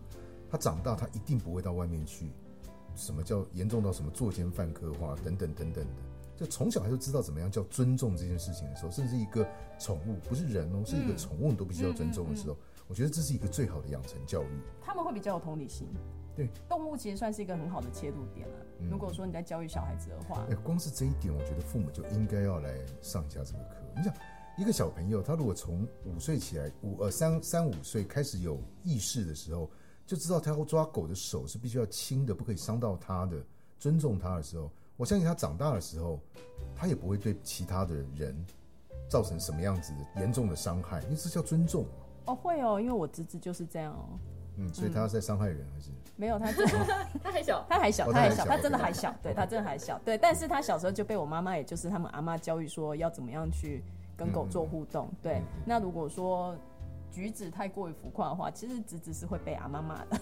[0.50, 2.30] 他长大他一定不会到外面去，
[2.94, 6.02] 什么叫严重到什么作奸犯科化等等等等的。
[6.37, 9.47] 就从小他就知道怎么样叫尊重这件事情的时候，甚至一个
[9.79, 12.57] 宠物不是人哦，是一个宠物你都必须要尊重的时候，
[12.88, 14.61] 我觉得这是一个最好的养成教育。
[14.81, 15.88] 他们会比较有同理心。
[16.35, 18.55] 对，动物其实算是一个很好的切入点了。
[18.90, 23.77] 如果说你在教育小孩子的话，哎，光是这一点，我觉得父母就应该要来上一下这个课。
[23.95, 24.14] 你想，
[24.57, 29.71] 一个小朋友他如果从五岁起来，五呃三三五岁开始有意识的时候，
[30.07, 33.37] 就知道他要抓狗的手是必须要轻的，不可以伤到他的，
[33.79, 36.20] 尊重他的时候，我相信他长大的时候，
[36.76, 38.35] 他也不会对其他的人
[39.09, 41.85] 造成什么样子的严重的伤害，因为这叫尊重。
[42.26, 44.18] 哦，会哦，因为我侄子就是这样哦。
[44.57, 45.90] 嗯，所以他在伤害人还是？
[46.14, 46.52] 没有，他
[47.22, 50.18] 他还小，他还小，他还小，他真的还小，对他真的还小，对。
[50.18, 53.83] 但是他小时候就被我妈妈，也就是他们阿妈教育说要怎么样去
[54.16, 55.09] 跟狗做互动。
[55.22, 56.55] 对，那如果说
[57.11, 60.20] 举止太过于浮夸的话，其实侄子是会被阿妈骂的。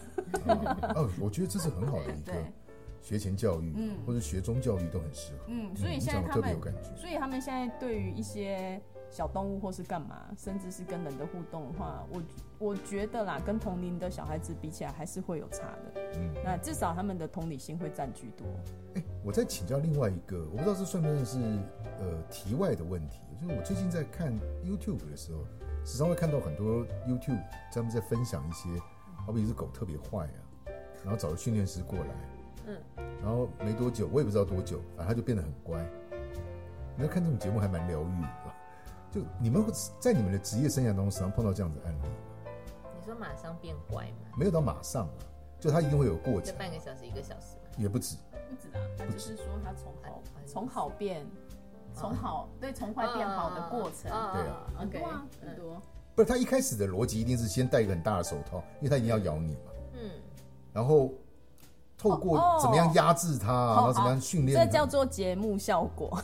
[0.94, 2.32] 哦，我觉得这是很好的一个
[3.00, 5.44] 学前教育，嗯，或者学中教育都很适合。
[5.48, 6.56] 嗯，所以现在他们，
[6.96, 8.80] 所以他们现在对于一些。
[9.12, 12.22] 小动物或是干嘛，甚至是跟人的互动的话，我
[12.60, 16.00] 我觉得啦，跟同龄的小孩子比起来，还是会有差的。
[16.14, 18.46] 嗯，那至少他们的同理心会占据多。
[18.94, 21.38] 哎，我再请教另外一个，我不知道这算不算是
[21.98, 24.32] 呃题外的问题，就是我最近在看
[24.64, 25.44] YouTube 的时候，
[25.84, 28.68] 时常会看到很多 YouTube 他们在分享一些，
[29.26, 30.38] 好比是狗特别坏啊，
[31.02, 32.14] 然后找个训练师过来，
[32.70, 35.84] 嗯，然后没多久，我也不知道多久，反正他就变得很乖。
[36.96, 38.54] 你要看这种节目还蛮疗愈的。
[39.10, 39.64] 就你们
[39.98, 42.08] 在你们的职业生涯当中，时常碰到这样子案例
[42.96, 44.36] 你说马上变乖吗？
[44.36, 45.10] 没有到马上啊，
[45.58, 46.54] 就他一定会有过程。
[46.56, 48.16] 半个小时、一个小时也不止。
[48.30, 51.26] 不止啊，他就是说他从好从好变，
[51.92, 54.02] 从好对从坏变好的过程。
[54.04, 55.82] 对啊，很多啊，很多。
[56.14, 59.72] 不是他一开始的逻辑一定是先戴一个很大的手套，因为他一定要咬你嘛。
[59.94, 60.10] 嗯。
[60.72, 61.10] 然后
[62.00, 66.18] 透过怎么样压制他，然后怎么样训练，这叫做节目效果。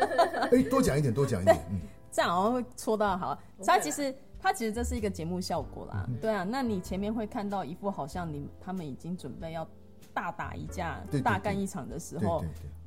[0.52, 1.56] 哎，多讲一点，多讲一点。
[1.70, 1.80] 嗯。
[2.12, 9.66] 这样好像会戳到好，他其实他其实这是一个节目效果啦，对啊，那你前面会看到一副好像你他们已经准备要
[10.12, 12.44] 大打一架、大干一场的时候，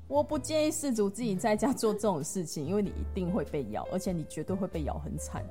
[0.07, 5.43] 我不建议事主自己在家做这种事情，因为你一定会被咬，而且你绝对会被咬很惨。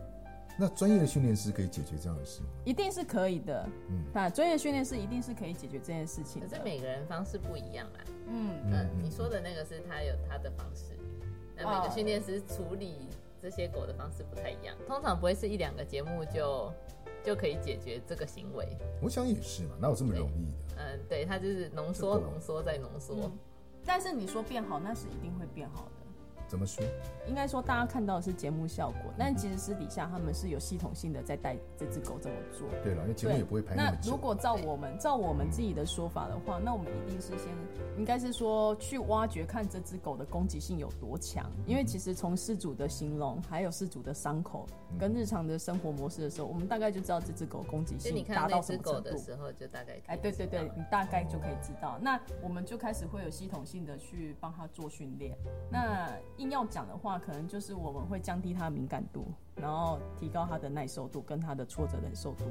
[0.59, 2.47] 那专业的训练师可以解决这样的事吗？
[2.64, 6.40] 一定是可以的，嗯，那专业训练师一定是可以解决这件事情。
[6.40, 10.92] 可是每个人方式不一样啦，嗯嗯，你说的那个是他有他的方式，
[11.57, 13.09] 那每个训练师处理。
[13.38, 16.73] 这些狗的方式不太一样，通常不会是一两个节目就
[17.23, 18.66] 就可以解决这个行为。
[19.01, 20.79] 我想也是嘛，哪有这么容易的？
[20.79, 23.31] 嗯，对，它就是浓缩、浓缩再浓缩。
[23.85, 25.96] 但是你说变好，那是一定会变好的。
[26.49, 26.85] 怎么说？
[27.29, 32.69] 应该说，大家看到的是节目效果，但其实私底下他们是有系统性的在带这只狗这么做。
[32.83, 37.49] 对了，因为节目也不会拍那那如果照我们照我们自己的说法的话，那我们一定是先
[37.99, 44.67] 应该是说去挖掘看这只狗的攻击性有多强，因为其实从事主的形容，还有事主的伤口
[44.99, 49.11] 跟日常的生活模式的时候，我们大概就知道这只狗攻击性达到什么程度。
[49.11, 51.99] 的时候就大概哎，对对对，你大概就可以知道。
[52.01, 55.37] 那我们就开始会有系统性的去帮他做训练。
[55.70, 57.16] 那硬要讲的话。
[57.27, 62.44] 可能就是我们会降低它的敏感度，然后提高它的耐受度跟它的挫折忍受度。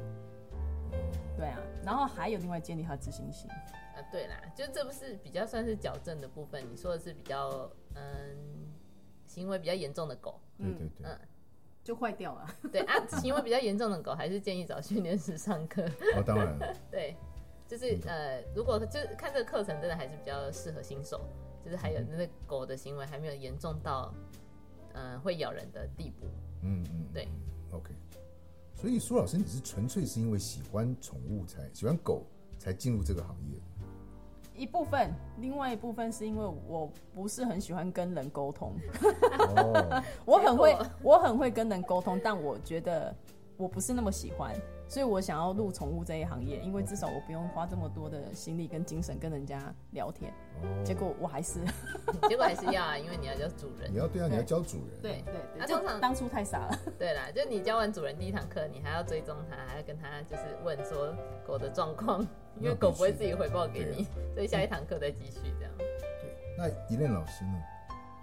[1.37, 3.49] 对啊，然后还有另外建立它自信心。
[3.49, 6.61] 啊，对啦，就这不是比较算是矫正的部分。
[6.69, 8.73] 你说的是比较嗯
[9.25, 11.19] 行为比较严重的狗，对对对，嗯，
[11.85, 12.47] 就坏掉了。
[12.73, 15.83] 对啊，行为比较严重的狗还是建议找训练师上课。
[16.15, 16.57] 哦，当然。
[16.89, 17.15] 对，
[17.67, 21.21] 就是呃，如果就是看这个课程，真的还是比较适合新手，
[21.63, 24.11] 就是还有那个狗的行为还没有严重到。
[24.93, 26.25] 嗯，会咬人的地步。
[26.63, 27.27] 嗯嗯，对。
[27.71, 27.93] OK，
[28.73, 32.25] 所以苏老师，你是纯粹是因为喜欢宠物才喜欢狗
[32.57, 33.59] 才进入这个行业？
[34.57, 38.73] 一部分，另外一部分是因为我不是很喜欢跟人沟通。
[39.55, 43.13] 哦， 我很会，我很会跟人沟通，但我觉得
[43.57, 44.53] 我不是那么喜欢。
[44.87, 50.31] 所以我想要入宠物这一行业，因为至少我不用花这么多的心力跟精神跟人家聊天。
[50.83, 51.59] 结果我还是，
[52.29, 53.91] 结果还是要啊，因为你要教主人。
[53.91, 55.01] 你要对啊，你要教主人。
[55.01, 56.79] 对对对，通常当初太傻了。
[56.97, 61.13] 对啦，就你教完主人第一堂课，你还要追踪他，还要跟他就是问说
[61.45, 62.21] 狗的状况，
[62.61, 65.71] 因为狗不会自己回报给你，所以下一堂课再继续这样。
[65.77, 65.87] 对，
[66.57, 67.61] 那一任老师呢？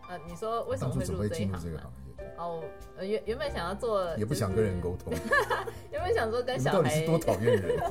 [0.08, 1.60] 呃，你说为什么会入这一行？
[2.36, 2.62] 哦，
[3.00, 5.12] 原原本想要做，也不想跟人沟通。
[5.90, 7.78] 原本想说跟小孩，到底是多讨厌人？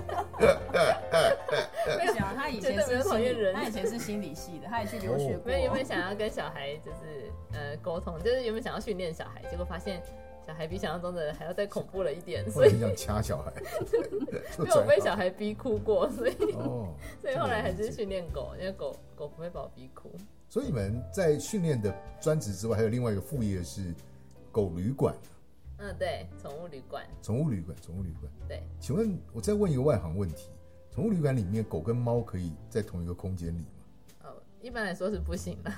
[1.97, 5.51] 没想他以前是讨厌人，他以前是心理系的，他也去留学过。
[5.51, 10.01] 原本想要跟小孩就是呃沟通，就是原本想要训练小孩，结果发现
[10.45, 13.51] 小孩比想象中的还要再恐怖了一点， 所以想掐小孩。
[14.59, 16.87] 因为我被小孩逼哭过，所以哦，
[17.21, 20.11] 所以后来还是训练狗，因为狗狗不会把我逼哭。
[20.49, 23.93] 所以你们在训练的专职之外，还有另外一个副业是
[24.51, 25.15] 狗旅馆、
[25.77, 28.31] 嗯，对，宠物旅馆，宠物旅馆、宠物旅馆。
[28.47, 30.49] 对，请问，我再问一个外行问题：
[30.91, 34.25] 宠物旅馆里面狗跟猫可以在同一个空间里吗？
[34.25, 35.71] 哦，一般来说是不行的。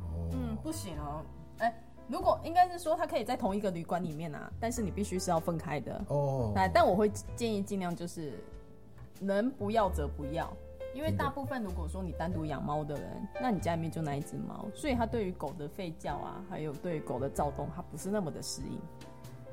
[0.00, 1.24] 哦，嗯，不行哦。
[1.58, 6.04] 哎、如果应该是说它可以在同一个旅馆里面啊，但是你必须是要分开的。
[6.08, 8.32] 哦，哎，但我会建议尽量就是
[9.20, 10.56] 能不要则不要，
[10.94, 18.78] 因为大部分如果说你单独养猫的人，那你家里面就那一只猫，所以它对于狗的吠叫啊，还有对于狗的躁动，它不是那么的适应。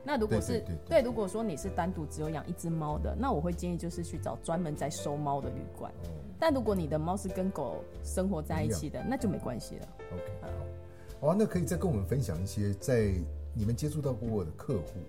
[0.03, 5.91] 那如果是对如果说你是单独只有养一只猫的，那我会建议就是去找专门在收猫的旅馆。
[6.05, 6.09] 哦
[6.41, 9.87] 但如果你的猫是跟狗生活在一起的，那就没关系了。
[10.13, 13.13] OK，好，好，那可以再跟我们分享一些在
[13.53, 15.01] 你们接触到过的客户，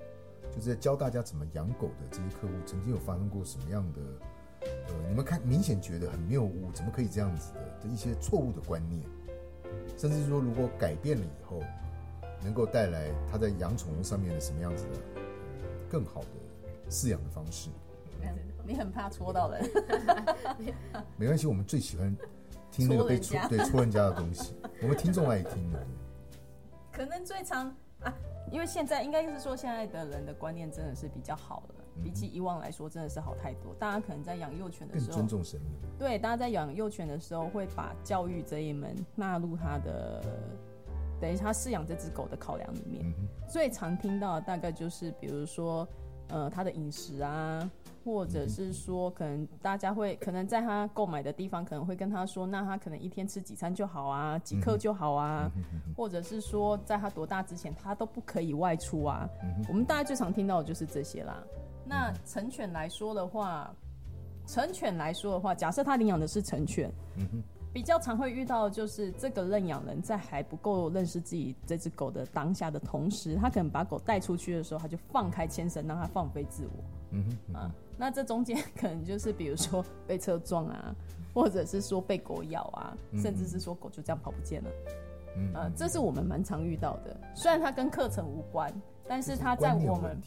[0.50, 4.00] 就是在教大家怎么养狗的这些客户，曾经有发生过什么样的，
[4.62, 9.02] 呃，你们看明显觉得很谬误，怎么可以这样子的的一些错误的观念，
[9.96, 11.62] 甚至说如果改变了以后，
[12.42, 17.70] 能够带来他在养宠物上面的什么样子的呃更好的饲养的方式。
[18.62, 19.68] 你很怕戳到人，
[21.16, 22.14] 没关系，我们最喜欢
[22.70, 25.84] 听那个被戳戳对戳人家的东西，我们听众爱听的。
[26.92, 28.14] 可能最常啊，
[28.52, 33.74] 因为现在应该就是说现在的人的观念真的是比较好了，比起以往来说真的是好太多。
[33.78, 35.70] 大家可能在养幼犬的时候更尊，重生命。
[35.98, 40.22] 对，大家在养幼犬的时候会把教育这一门纳入他的，
[41.20, 43.04] 等于他饲养这只狗的考量里面。
[43.04, 45.86] 嗯，最常听到的大概就是，比如说，
[46.28, 47.70] 呃，他的饮食啊，
[48.04, 55.50] 或者是说，可能大家会可能在他购买的地方，可能会跟他说，那他可能一天吃几餐就好啊，几克就好啊，
[55.96, 59.28] 或者是说，在他多大之前，他都不可以外出啊。
[59.68, 61.42] 我们大家最常听到的就是这些啦。
[61.90, 63.74] 那成犬来说的话，
[64.46, 66.88] 成犬来说的话，假设他领养的是成犬，
[67.72, 76.84] 比较常会遇到就是这个认养人在还不够认识自己这只狗的当下的同时，他可能把狗带出去的时候，他就放开牵绳让它放飞自我。
[77.10, 80.94] 嗯哼，嗯啊，那这中间可能就是比如说被车撞啊，
[81.34, 84.70] 或者是说被狗咬啊，甚至是说狗就这样跑不见了。
[85.36, 87.16] 嗯呃，这是我们蛮常遇到的。
[87.34, 88.72] 虽然它跟课程无关，
[89.08, 90.20] 但是它在我们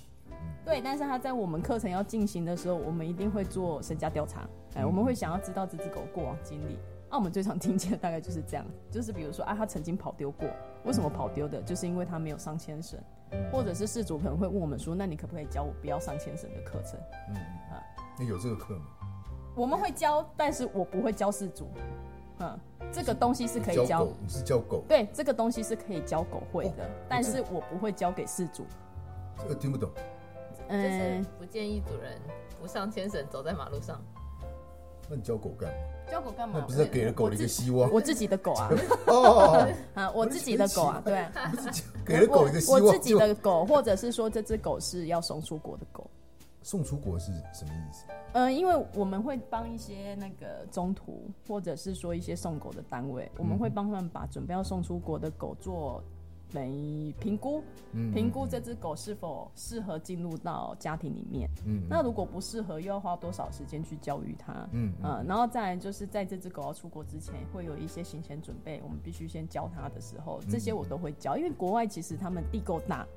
[0.66, 4.48] 对，但是他在我们课程要进行的时候，我们一定会做身家调查。
[4.76, 6.78] 哎，我们会想要知道这只狗过往经历。
[7.10, 10.50] 那、我们最常听见的大概就是这样，就是比如说啊，它曾经跑丢过，
[10.84, 11.62] 为什么跑丢的？
[11.62, 13.00] 就是因为它没有上牵绳，
[13.52, 17.00] 或者是事主可能会问我们说，那你可不可以教我不要上牵绳的课程？
[17.30, 17.84] 嗯啊
[18.18, 18.86] 那有这个课吗？
[19.56, 21.68] 我们会教，但是我不会教事主。
[22.40, 22.60] 嗯，
[22.92, 28.66] 这个东西是可以教你是教狗，对，这个东西是可以教狗会的，哦但是我不会教给事主。
[29.38, 29.92] 这个听不懂。
[30.70, 32.20] 就是嗯，不建议主人
[32.60, 34.02] 不上牵绳走在马路上。
[35.10, 35.76] 那你教狗干嘛？
[36.12, 36.60] 教狗干嘛？
[36.60, 38.70] 那不是给了狗的一个希望我自己的狗啊，
[39.08, 41.52] 哦，啊，我自己的狗啊，对啊，
[42.06, 46.10] 给了狗一个希望，我我自己的狗，或者是说这只狗是要送出国的狗。
[46.66, 48.06] 送出国是什么意思？
[48.32, 56.02] 呃，因为我们会帮一些那个中途，或者是说一些送狗的单位，我们会帮他们把准备要送出国的狗做
[56.54, 57.64] 等于评估，
[57.94, 61.50] 嗯评估这只狗是否适合进入到家庭里面。
[61.66, 64.68] 嗯那如果不适合，又要花多少时间去教育它？
[64.72, 73.08] 嗯呃，然后再来就是在这只狗要出国之前，会有一些行前准备，我们必须先教它的时候，这些我都会教，因为国外其实他们地够大。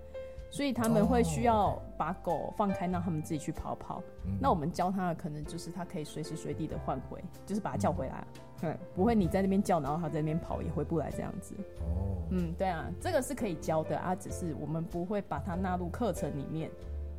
[0.57, 4.03] 所以他们会需要把狗放开，让他们自己去跑跑。
[4.41, 8.27] 那我们教它的可能就是它可以随时随地的换回，就是把它叫回来。
[8.59, 11.55] 对，不会你在那边叫，然后它在那边跑也回不来这样子。
[11.81, 16.71] 哦，嗯，对啊，这个是可以教的啊，只是我们不会把它纳入课程里面，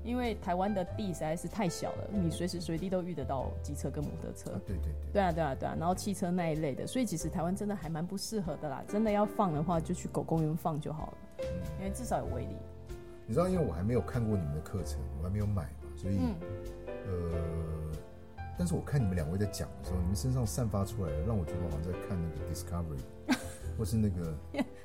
[0.04, 4.50] 因为台湾的地实在是太小了，你随时随地都遇得到机车跟摩托车。
[4.50, 8.84] 啊对对对，对啊，对啊，对啊，然后汽车那一类的，所以其实台湾真的还蛮不适合的啦。
[8.88, 11.17] 真的要放的话，就去狗公园放就好了，
[11.78, 12.56] 因为至少有威力。
[13.28, 16.36] 你知道，因为我还没有看过你们的课程，我还没有买嘛，所以、嗯
[17.06, 23.38] 呃，但是我看你们两位在讲的时候，你们身上散发出来的，让我觉得我好像在看那个 Discovery，
[23.78, 24.34] 或是那个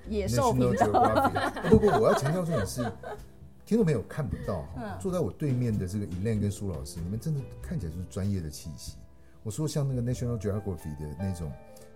[0.09, 1.71] 野兽频 National 道，Geographic。
[1.71, 2.83] 不不，我要强调重点是，
[3.65, 4.67] 听众朋友看不到
[5.01, 8.97] 坐在我对面的这个 Elaine 跟苏老师，你们真的看起来就是专业的气息。
[9.45, 11.51] 我说像那个 National Geography 的那种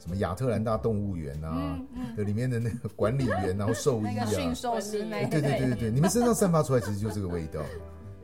[0.07, 1.77] 什么亚特兰大动物园啊
[2.16, 7.61] 的里面的那个管理员，然后兽医啊， 个驯兽师对对对对对，你们身上散发出来其实就这个味道，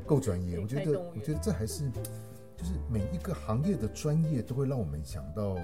[0.06, 0.60] 够专业。
[0.60, 1.90] 我觉得我觉得这还是
[2.56, 5.56] 就是每一个行业的专业都会让我们想到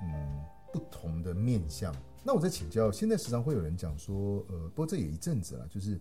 [0.00, 0.40] 嗯
[0.72, 1.92] 不同的面向。
[2.22, 6.00] 那我在请教，现在时常会有人讲说，呃，不过这也一阵子了，就是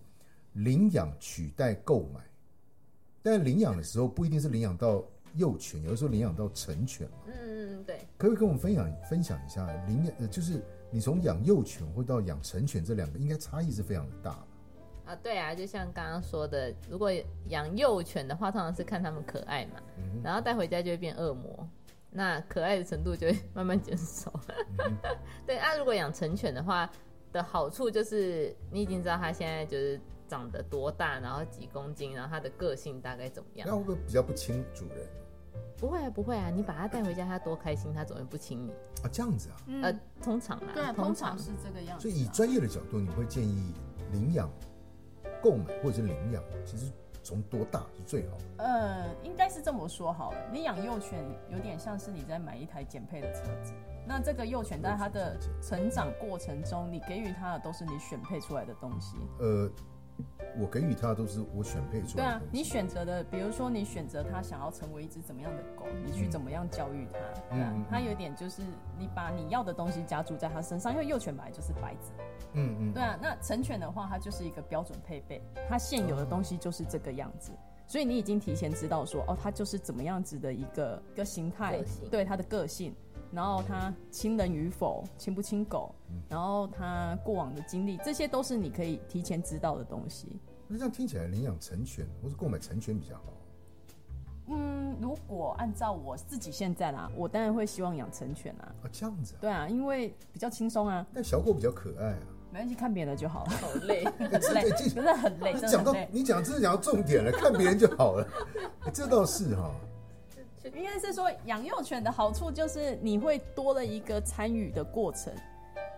[0.53, 2.21] 领养取代购买，
[3.23, 5.03] 但领养的时候不一定是领养到
[5.35, 7.17] 幼犬，有的时候领养到成犬嘛。
[7.27, 15.11] 嗯，对，可不可以跟我们分享分享一下领养，呃，就是你从养幼犬或到养成犬这两个，应该差异是非常的大的？
[15.11, 17.11] 啊，对啊，就像刚刚说的，如果
[17.49, 19.81] 养幼犬的话，通常是看它们可爱嘛，
[20.23, 21.67] 然后带回家就会变恶魔，
[22.09, 24.31] 那可爱的程度就会慢慢减少。
[25.45, 26.89] 对，那、如果养成犬的话，
[27.33, 33.75] 的好处就是你已经知道它现在就是长得多大，然后几公斤，然后它的个性大概怎么样那。
[33.75, 35.05] 会不会比较不亲主人
[35.77, 38.71] 不会啊，不会啊，你把它带回家，它多开心，它总会不亲你。
[39.03, 39.09] 啊？
[39.11, 39.55] 这样子啊？
[39.67, 42.09] 嗯，呃，通常啦，对啊，通常通常是这个样子啊。
[42.09, 43.73] 所以以专业的角度，你会建议
[44.11, 44.49] 领养、
[45.41, 46.91] 购买或者是领养，其实
[47.21, 48.63] 从多大是最好的？
[48.63, 50.37] 呃，应该是这么说好了。
[50.51, 53.73] 你养幼犬有点像是你在买一台减配的车子。
[54.05, 59.15] 那这个幼犬在它的成长过程中，你给予它的都是你选配出来的东西。
[59.39, 59.69] 呃，
[60.59, 62.39] 我给予他的都是我选配出对啊。
[62.51, 67.19] 你选择的，比如说你选择他想要成为一只怎么样的狗，你去怎么样教育它。
[67.49, 68.61] 对啊嗯嗯，它有点就是
[68.97, 72.11] 你把你要的东西加注在他身上，因为幼犬本来就是白纸。
[72.53, 77.51] 嗯嗯，对啊，那成犬的话，它就是一个标准配备，它现有的东西就是这个样子，
[77.87, 82.95] 所以你已经提前知道说，哦，它就是怎么样子的一个一个形态，对它的个性，
[83.33, 85.93] 然后他亲人与否，亲不亲狗，
[86.29, 90.39] 然后他过往的经历，这些都是你可以提前知道的东西。
[90.67, 93.23] 那这样听起来，领养成犬或是购买成犬比较好。
[94.47, 99.41] 嗯，如果按照我自己现在啦，我当然会希望养成犬啊，啊，这样子啊？
[99.41, 102.19] 对啊，因为比较轻松啊，但小狗比较可爱啊。
[102.51, 104.03] 没关系，看别人的就好了，好累。
[104.05, 105.95] 很累，真的很累，你讲到。
[106.11, 108.27] 你讲真的讲到重点了，看别人就好了。
[108.81, 109.71] 哎这倒是哈，
[110.63, 115.33] 应该是说养幼犬的好处就是你会多了一个参与的过程，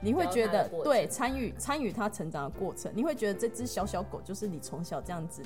[0.01, 5.41] 你会觉得对参与参与它成长的过程，你会觉得这只小小狗就是你从小这样子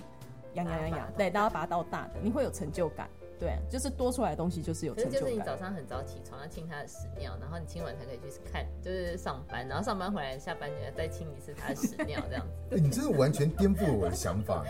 [0.53, 3.07] 养养养养，对，大家把它到大的，你会有成就感，
[3.39, 5.39] 对，就是多出来的东西就是有成就感就是你。
[5.41, 12.53] 早上很早起床要清它的屎尿，然后你清完才可以去看，就是上班，然后上班回来下班你要再清一次它的屎尿，这样子。
[12.75, 14.65] 哎，你真的完全颠覆了我的想法。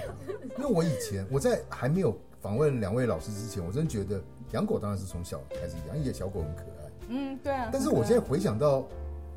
[0.57, 4.21] 因为我以前我在还没有访问两位老师之前，我真的觉得
[4.51, 6.91] 养狗当然是从小开始养，因为小狗很可爱。
[7.09, 7.69] 嗯，对啊。
[7.71, 8.83] 但是我现在回想到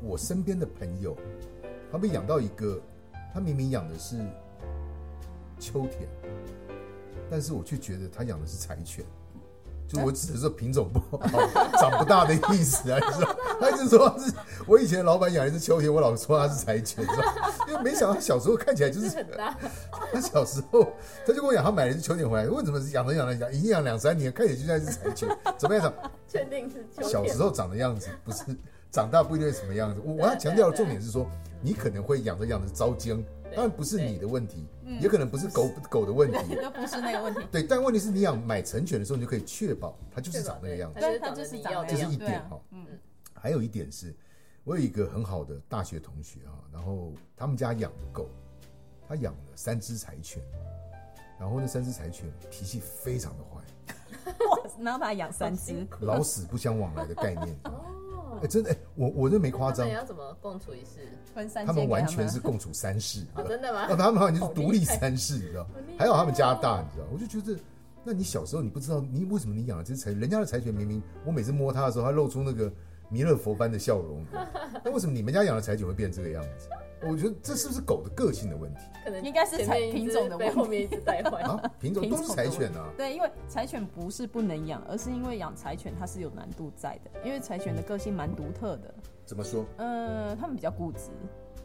[0.01, 1.15] 我身边的朋友，
[1.91, 2.79] 他们养到一个，
[3.33, 4.17] 他明明养的是
[5.59, 6.07] 秋田，
[7.29, 9.05] 但是我却觉得他养的是柴犬。
[9.85, 11.27] 就我只是说品种不好，
[11.77, 13.35] 长不大的意思啊，你知道？
[13.59, 14.33] 他一直说是
[14.65, 17.23] 我以前老板养一只秋田，我老说他是柴犬，知道？
[17.67, 19.55] 因为没想到小时候看起来就是 很大，
[20.13, 20.93] 他小时候
[21.25, 26.11] 他就跟我讲，他买了一只秋田回来，为什么养着养着养，已经养两三年，看起来就像一只柴犬， 怎么样长？
[26.27, 28.43] 确定是秋小时候长的样子，不是
[28.91, 30.01] 长大不一定是什么样子。
[30.05, 31.27] 我我要强调的重点是说，
[31.61, 33.21] 你可能会养着养着遭奸，
[33.55, 34.67] 当然不是你的问题，
[35.01, 36.57] 也可能不是狗狗的问题。
[36.61, 42.59] 那不是那个问题，对，但问题是你养买成犬的时候，你就可以确保它就是长那个样子，对，它它就是长那这是一点哈。
[42.71, 42.85] 嗯，
[43.33, 44.15] 还有一点是，
[44.63, 48.29] 我有一个很好的大学同学哈，然后他们家养的狗，
[49.07, 50.41] 他养了三只柴犬，
[51.39, 57.47] 然后那三只柴犬脾气非常的坏，哇， 然后把它养三只，老死不相往来的概念。
[57.63, 61.07] 哎、哦，真的哎、我我这没夸张你，要怎么共处一室？
[61.33, 63.95] 分三他们完全是共处三室， 真的吗啊，？
[63.95, 65.67] 他们好像就是独立三室，你知道？
[65.97, 67.05] 还好他们家大，你知道？
[67.11, 67.59] 我就觉得，
[68.03, 70.11] 那你小时候你不知道，你为什么你养了这只柴？
[70.11, 72.71] 人家的柴犬明明我每次摸它的时候，它露出那个
[73.09, 74.25] 弥勒佛般的笑容，
[74.83, 76.69] 那为什么你们家养的柴犬会变这个样子？
[77.09, 81.41] 我觉得这是不是狗的个性的问题可能应该是前面一只品种的问题被后面一直带坏。
[81.41, 81.61] 啊？
[81.79, 88.93] 品种 都是柴犬啊，对，因为柴犬不是不能养，而是因为养柴犬它是有难度在的，因为柴犬的个性蛮独特的，
[89.25, 89.65] 怎么说？
[89.77, 91.09] 呃，它们比较固执，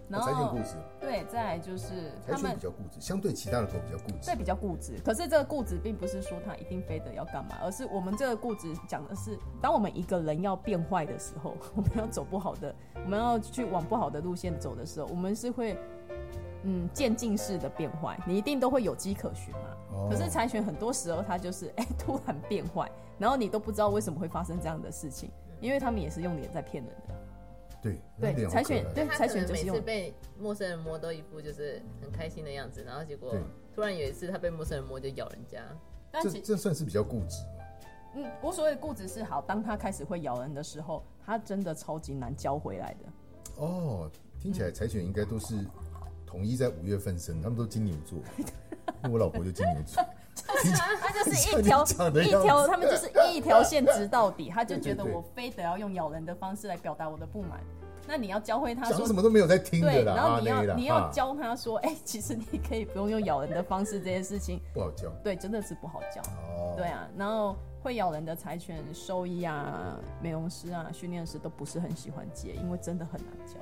[0.08, 4.36] 然哦后、柴犬固执，对，再来就是柴犬它们比较固执，相对其他的狗比较固执对。
[4.36, 15.76] 比较固执，可是这个固执并不是说它一定非得要干嘛，而是我们这个固执讲的是，当我们一个人要变坏的时候，我们要走不好的，我们要去往不好的路线走的时候，我们是会
[16.62, 19.60] 嗯渐进式的变坏，你一定都会有迹可循嘛。
[19.92, 25.30] 哦可是柴犬很多时候它就是哎、突然变坏，然后你都不知道为什么会发生这样的事情，
[25.60, 27.14] 因为他们也是用脸在骗人的。
[27.80, 33.34] 对对柴犬对柴犬就是每次被陌生人摸都一副就是很开心的样子，然后结果
[33.74, 35.76] 突然有一次他被陌生人摸就咬人家，这
[36.10, 37.64] 但这这算是比较固执嘛？
[38.16, 43.62] 嗯，我所谓的固执是好，当它开始会咬人的时候，它真的超级难教回来的。
[43.62, 44.10] 哦，
[44.40, 45.54] 听起来柴犬应该都是
[46.26, 48.18] 统一在五月份生，他们都金牛座，
[49.10, 50.02] 我老婆就金牛座。
[50.42, 57.60] 听起来它就是一条一条，他们就是一条线直到底，他就觉得我非得要用咬人的方式来表达我的不满。
[58.10, 66.22] 那你要教会他说什么都没有在听的对，啦，然后你要你要教他说，哎、其实你可以不用用咬人的方式，这件事情不好教对真的是不好教。
[66.22, 66.72] 哦。
[66.74, 73.60] 对啊，然后会咬人的柴犬，兽医啊、美容师啊、训练师都不是很喜欢接，因为真的很难教。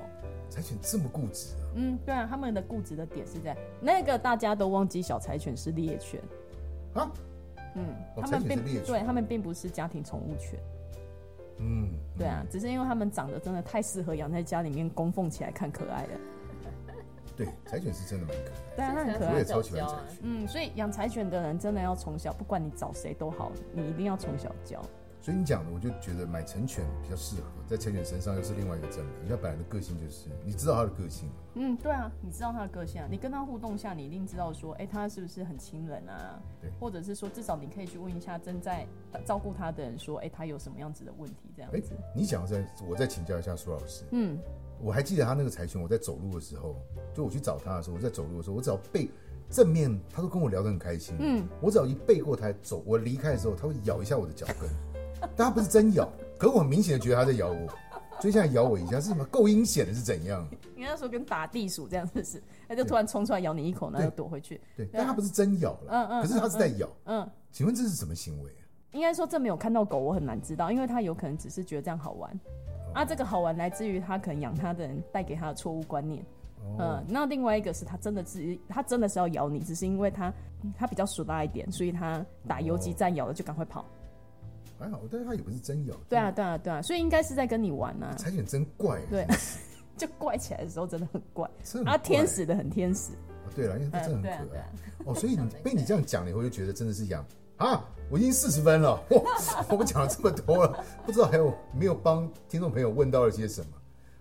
[0.49, 1.75] 柴犬这么固执啊？
[1.75, 6.21] 嗯，对啊，他们的固执的点是在那个大家都忘记小柴犬是猎犬，
[6.97, 7.11] 啊？
[7.75, 7.85] 嗯，
[8.15, 10.59] 哦他们并对他们并不是家庭宠物犬，
[11.59, 16.19] 嗯，对啊，只是因为他们长得真的太适合养在家里面供奉起来看可爱了，
[17.35, 18.75] 对，柴犬是真的蛮可爱。
[18.75, 19.45] 对啊，那很可爱我也。
[19.45, 20.17] 超喜欢柴犬。
[20.23, 24.81] 嗯，所以养柴犬的人真的要从小，不管你找谁都好，你一定要从小教。
[25.19, 29.13] 所以你讲的，我就觉得买成犬比较适合，在成犬身上又是另外一个证明。
[29.23, 36.71] 因为它本来的个性就是，你知道它的个性，嗯，对啊，你知道它的个性啊，你跟它互动下，你一定知道说，哎、它是不是很亲人啊对？
[36.79, 38.87] 或者是说，至少你可以去问一下正在
[39.25, 41.91] 照顾它的人，说，哎、它有什么样子的问题，这样哎、子。
[42.15, 44.05] 你讲的在，我再请教一下苏老师。
[44.11, 44.37] 嗯，
[44.79, 46.75] 我还记得他那个柴犬，我在走路的时候，
[47.13, 49.09] 就我去找他的时候，我在走路的时候，我只要背
[49.49, 51.15] 正面，他都跟我聊得很开心。
[51.19, 54.69] 嗯，我只要一背过他走，我离开的时候，他会咬一下我的脚跟，
[55.35, 57.67] 但他不是真咬，可我很明显的觉得他在咬我，
[58.19, 59.23] 所以现在咬我一下是什么？
[59.25, 60.47] 够阴险的是怎样？
[60.75, 64.59] 应该说跟打地鼠这样子是，他就突然冲出来咬你一口，然后又躲回去。
[64.75, 66.87] 对，但他不是真咬了，嗯嗯可是他是在咬。
[67.05, 68.61] 嗯，请问这是什么行为啊？
[68.91, 72.39] 应该说这没有看到狗，我很难知道，因为他有可能只是觉得这样好玩。
[72.93, 76.23] 啊，这个好玩来自于他可能养他的人带给他的错误观念。
[76.63, 80.33] 哦嗯，那另外一个是他真的自己他真的是要咬你，只是因为他
[80.77, 83.85] 他比较熟大一点，所以他打游击战咬了就赶快跑。
[84.79, 85.95] 还好，但是他也不是真咬。
[86.07, 88.15] 对啊，对啊，对啊，所以应该是在跟你玩啊。
[88.17, 89.25] 柴犬真怪，对，
[89.97, 93.11] 就怪起来的时候真的很怪啊，真的很怪天使的很天使。
[93.11, 94.69] 哦对了，因为它真的很，可爱。
[95.05, 97.25] 哦，所以你 被你这样讲了以后，就觉得真的是养
[97.57, 97.83] 啊！
[98.11, 99.65] 我已经四十分了， 哇！
[99.69, 103.67] 我们讲了这么多了，不知道还有没有帮听众朋友问到了些什么？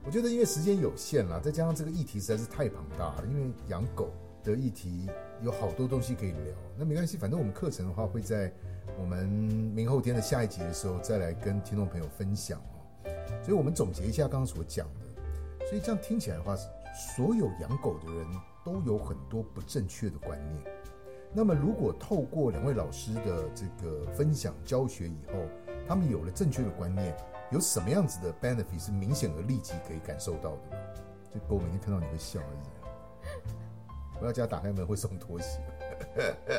[0.07, 4.09] 我觉得因为时间有限啦，再加上这个议题实在是太庞大了，因为养狗
[4.53, 5.09] 的议题
[5.43, 6.55] 有好多东西可以聊。
[6.77, 8.53] 那没关系，反正我们课程的话会在
[8.99, 13.11] 我们明后天的下一集的时候再来跟听众朋友分享哦。
[13.43, 16.57] 所以我们总结一下刚刚所讲的，所以这样听起来的话，
[17.17, 18.27] 所有养狗的人
[18.65, 20.63] 都有很多不正确的观念。
[21.33, 25.35] 那么，如果透过两位老师的这个分享教学以后，
[25.87, 27.15] 他们有了正确的观念，
[27.51, 30.83] 有什么样子的 benefit 是明显而立即可以感受到的吗？
[31.35, 33.51] 就狗每天看到你会笑还是
[34.21, 35.61] 我要家打开门会送拖鞋，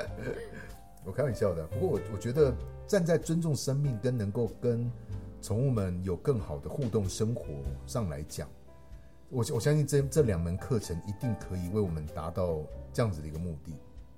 [1.03, 1.65] 我开玩笑的。
[1.67, 2.53] 不过我我觉得
[2.85, 4.89] 站在尊重生命跟能够跟
[5.41, 7.45] 宠物们有更好的互动生活
[7.85, 8.47] 上来讲，
[9.29, 12.59] 我我相信这这两门课程一定可以为我们达到
[12.93, 13.73] 这样子的一个目的。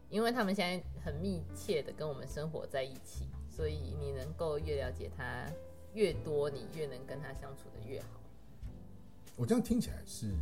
[0.10, 5.46] 因为他们现在很密切的跟我们生活在一起，所以你能够越了解他
[5.94, 8.08] 越多，你越能跟他相处的越好。
[9.36, 10.34] 我这样听起来是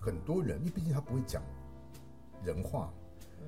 [0.00, 1.42] 很多人，因为毕竟他不会讲
[2.44, 2.92] 人话，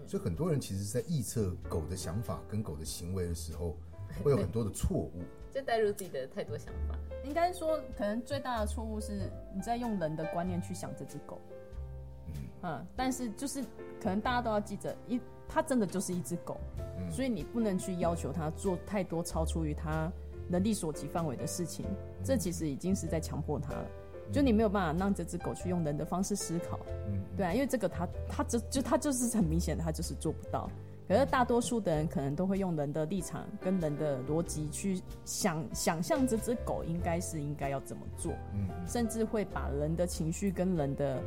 [0.07, 3.77] 所以很多人其实在臆测狗的想法跟狗的行为的时候，
[4.23, 5.13] 会有很多的错误。
[5.53, 11.41] 就带入自己的太多想法，应该说，可能最大的错误是你在用人的观念去想这只狗。
[12.63, 13.61] 嗯，但是就是
[14.01, 16.57] 可能大家都要记着，一它真的就是一只狗，
[16.99, 20.13] 嗯所以你不能去要求它做太多超出于它
[20.49, 21.85] 能力所及范围的事情，
[22.23, 23.91] 这其实已经是在强迫它了。
[24.33, 26.79] 就你没有办法让这只狗去用人的方式思考，
[27.09, 30.71] 嗯，对啊，因为这个它它就就它就是很明显的，它就是做不到。
[31.09, 41.21] 可是大多数的人可能都会用人的立场跟人的逻辑去想想象这只狗应该是应该要怎么做，嗯甚至会把人的情绪跟人的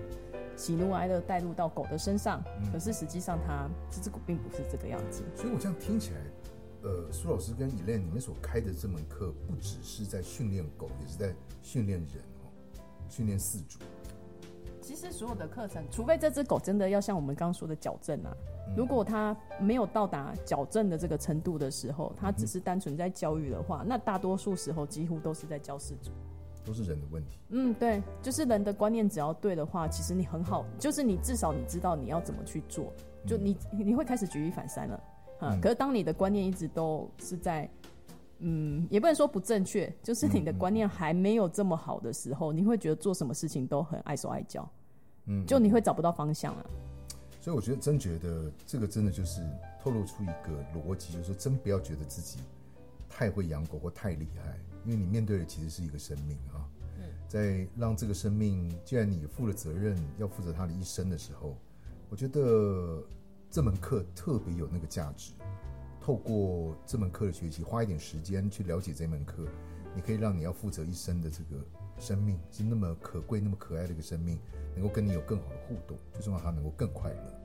[0.55, 2.41] 喜怒哀乐带入到狗的身上。
[2.71, 5.21] 可是实际上它这只狗并不是这个样子。
[5.35, 6.21] 所以我这样听起来，
[6.83, 12.32] 呃，苏老师跟以恋你们所开的这门课，不只是在训练狗，也是在训练人哦，
[13.13, 13.77] 训练四组。
[14.81, 18.35] 其实所有的课程，除非这只狗真的要像我们刚刚说的矫正啊，
[18.75, 26.11] 如果它没有到达矫正的这个程度的时候，它只是单纯在教育的话，那大多数时候几乎都是在教四组。
[26.65, 27.39] 都是人的问题。
[27.49, 32.91] 嗯，对，就是人的观念只要对的话，其实你很好，就是你至少你知道你要怎么去做，
[33.27, 34.95] 就你你会开始举一反三了，
[35.39, 37.69] 啊、嗯可是当你的观念一直都是在，
[38.39, 44.69] 嗯，也不能说不正确，就是你的观念还没有这么好的时候，你会觉得做什么事情都很碍手碍脚，
[45.25, 46.65] 嗯，就你会找不到方向啊。
[47.39, 49.41] 所以我觉得真觉得这个真的就是
[49.81, 52.39] 透露出一个逻辑，就是说真不要觉得自己
[53.09, 56.67] 太会养狗或太厉害，因为你面对的其实是一个生命啊。
[56.97, 61.57] 嗯在让这个生命，既然你负了责任，要负责他的一生的时候，
[62.09, 63.03] 我觉得
[63.49, 65.33] 这门课特别有那个价值。
[66.03, 69.47] 透过这门课的学习，花一点时间去了解这门课，
[69.95, 71.63] 你可以让你要负责一生的这个
[71.97, 74.37] 生命是那么可贵、那么可爱的一个生命，
[74.75, 77.41] 能够跟你有更好的互动，最重要，它能够更快乐。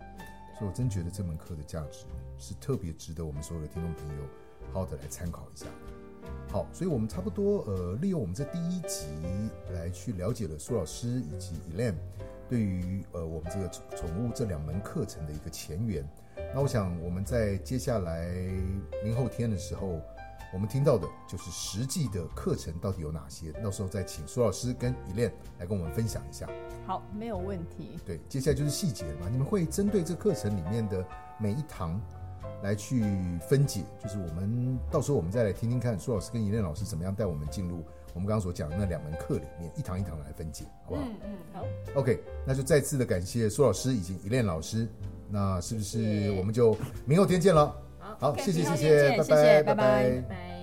[0.58, 2.04] 所以我真觉得这门课的价值
[2.36, 4.24] 是特别值得我们所有的听众朋友
[4.72, 5.66] 好好的来参考一下。
[6.48, 9.06] 好，所以我们差不多呃，利用我们这第一集
[9.72, 11.94] 来去了解了苏老师以及 Elaine
[12.48, 16.04] 对于呃我们这个宠宠物这两门课程的一个前缘。
[16.54, 18.28] 那我想我们在接下来
[19.04, 20.00] 明后天的时候，
[20.52, 26.48] 我们听到的就是实际的课程到底有哪些，到时候再请苏老师跟 Elaine 来跟我们分享一下。
[26.86, 27.98] 好，没有问题。
[28.04, 31.04] 对，接下来就是细节嘛，你们会针对这课程里面的
[31.38, 32.00] 每一堂。
[32.60, 33.04] 来去
[33.48, 37.84] 分解，就是我们到时候我们再来听听看苏老师跟尹练老师怎么样带我们进入
[38.14, 41.02] 我们刚刚所讲的那两门课里面，一堂一堂来分解，好不好？
[41.04, 41.64] 嗯嗯，好。
[41.94, 44.88] OK，那就再次的感谢苏老师以及尹练老师，
[45.30, 47.74] 那是不是我们就明后天见了？
[48.18, 50.22] 好，谢谢谢谢，拜天见谢谢拜拜拜拜。
[50.28, 50.57] 拜。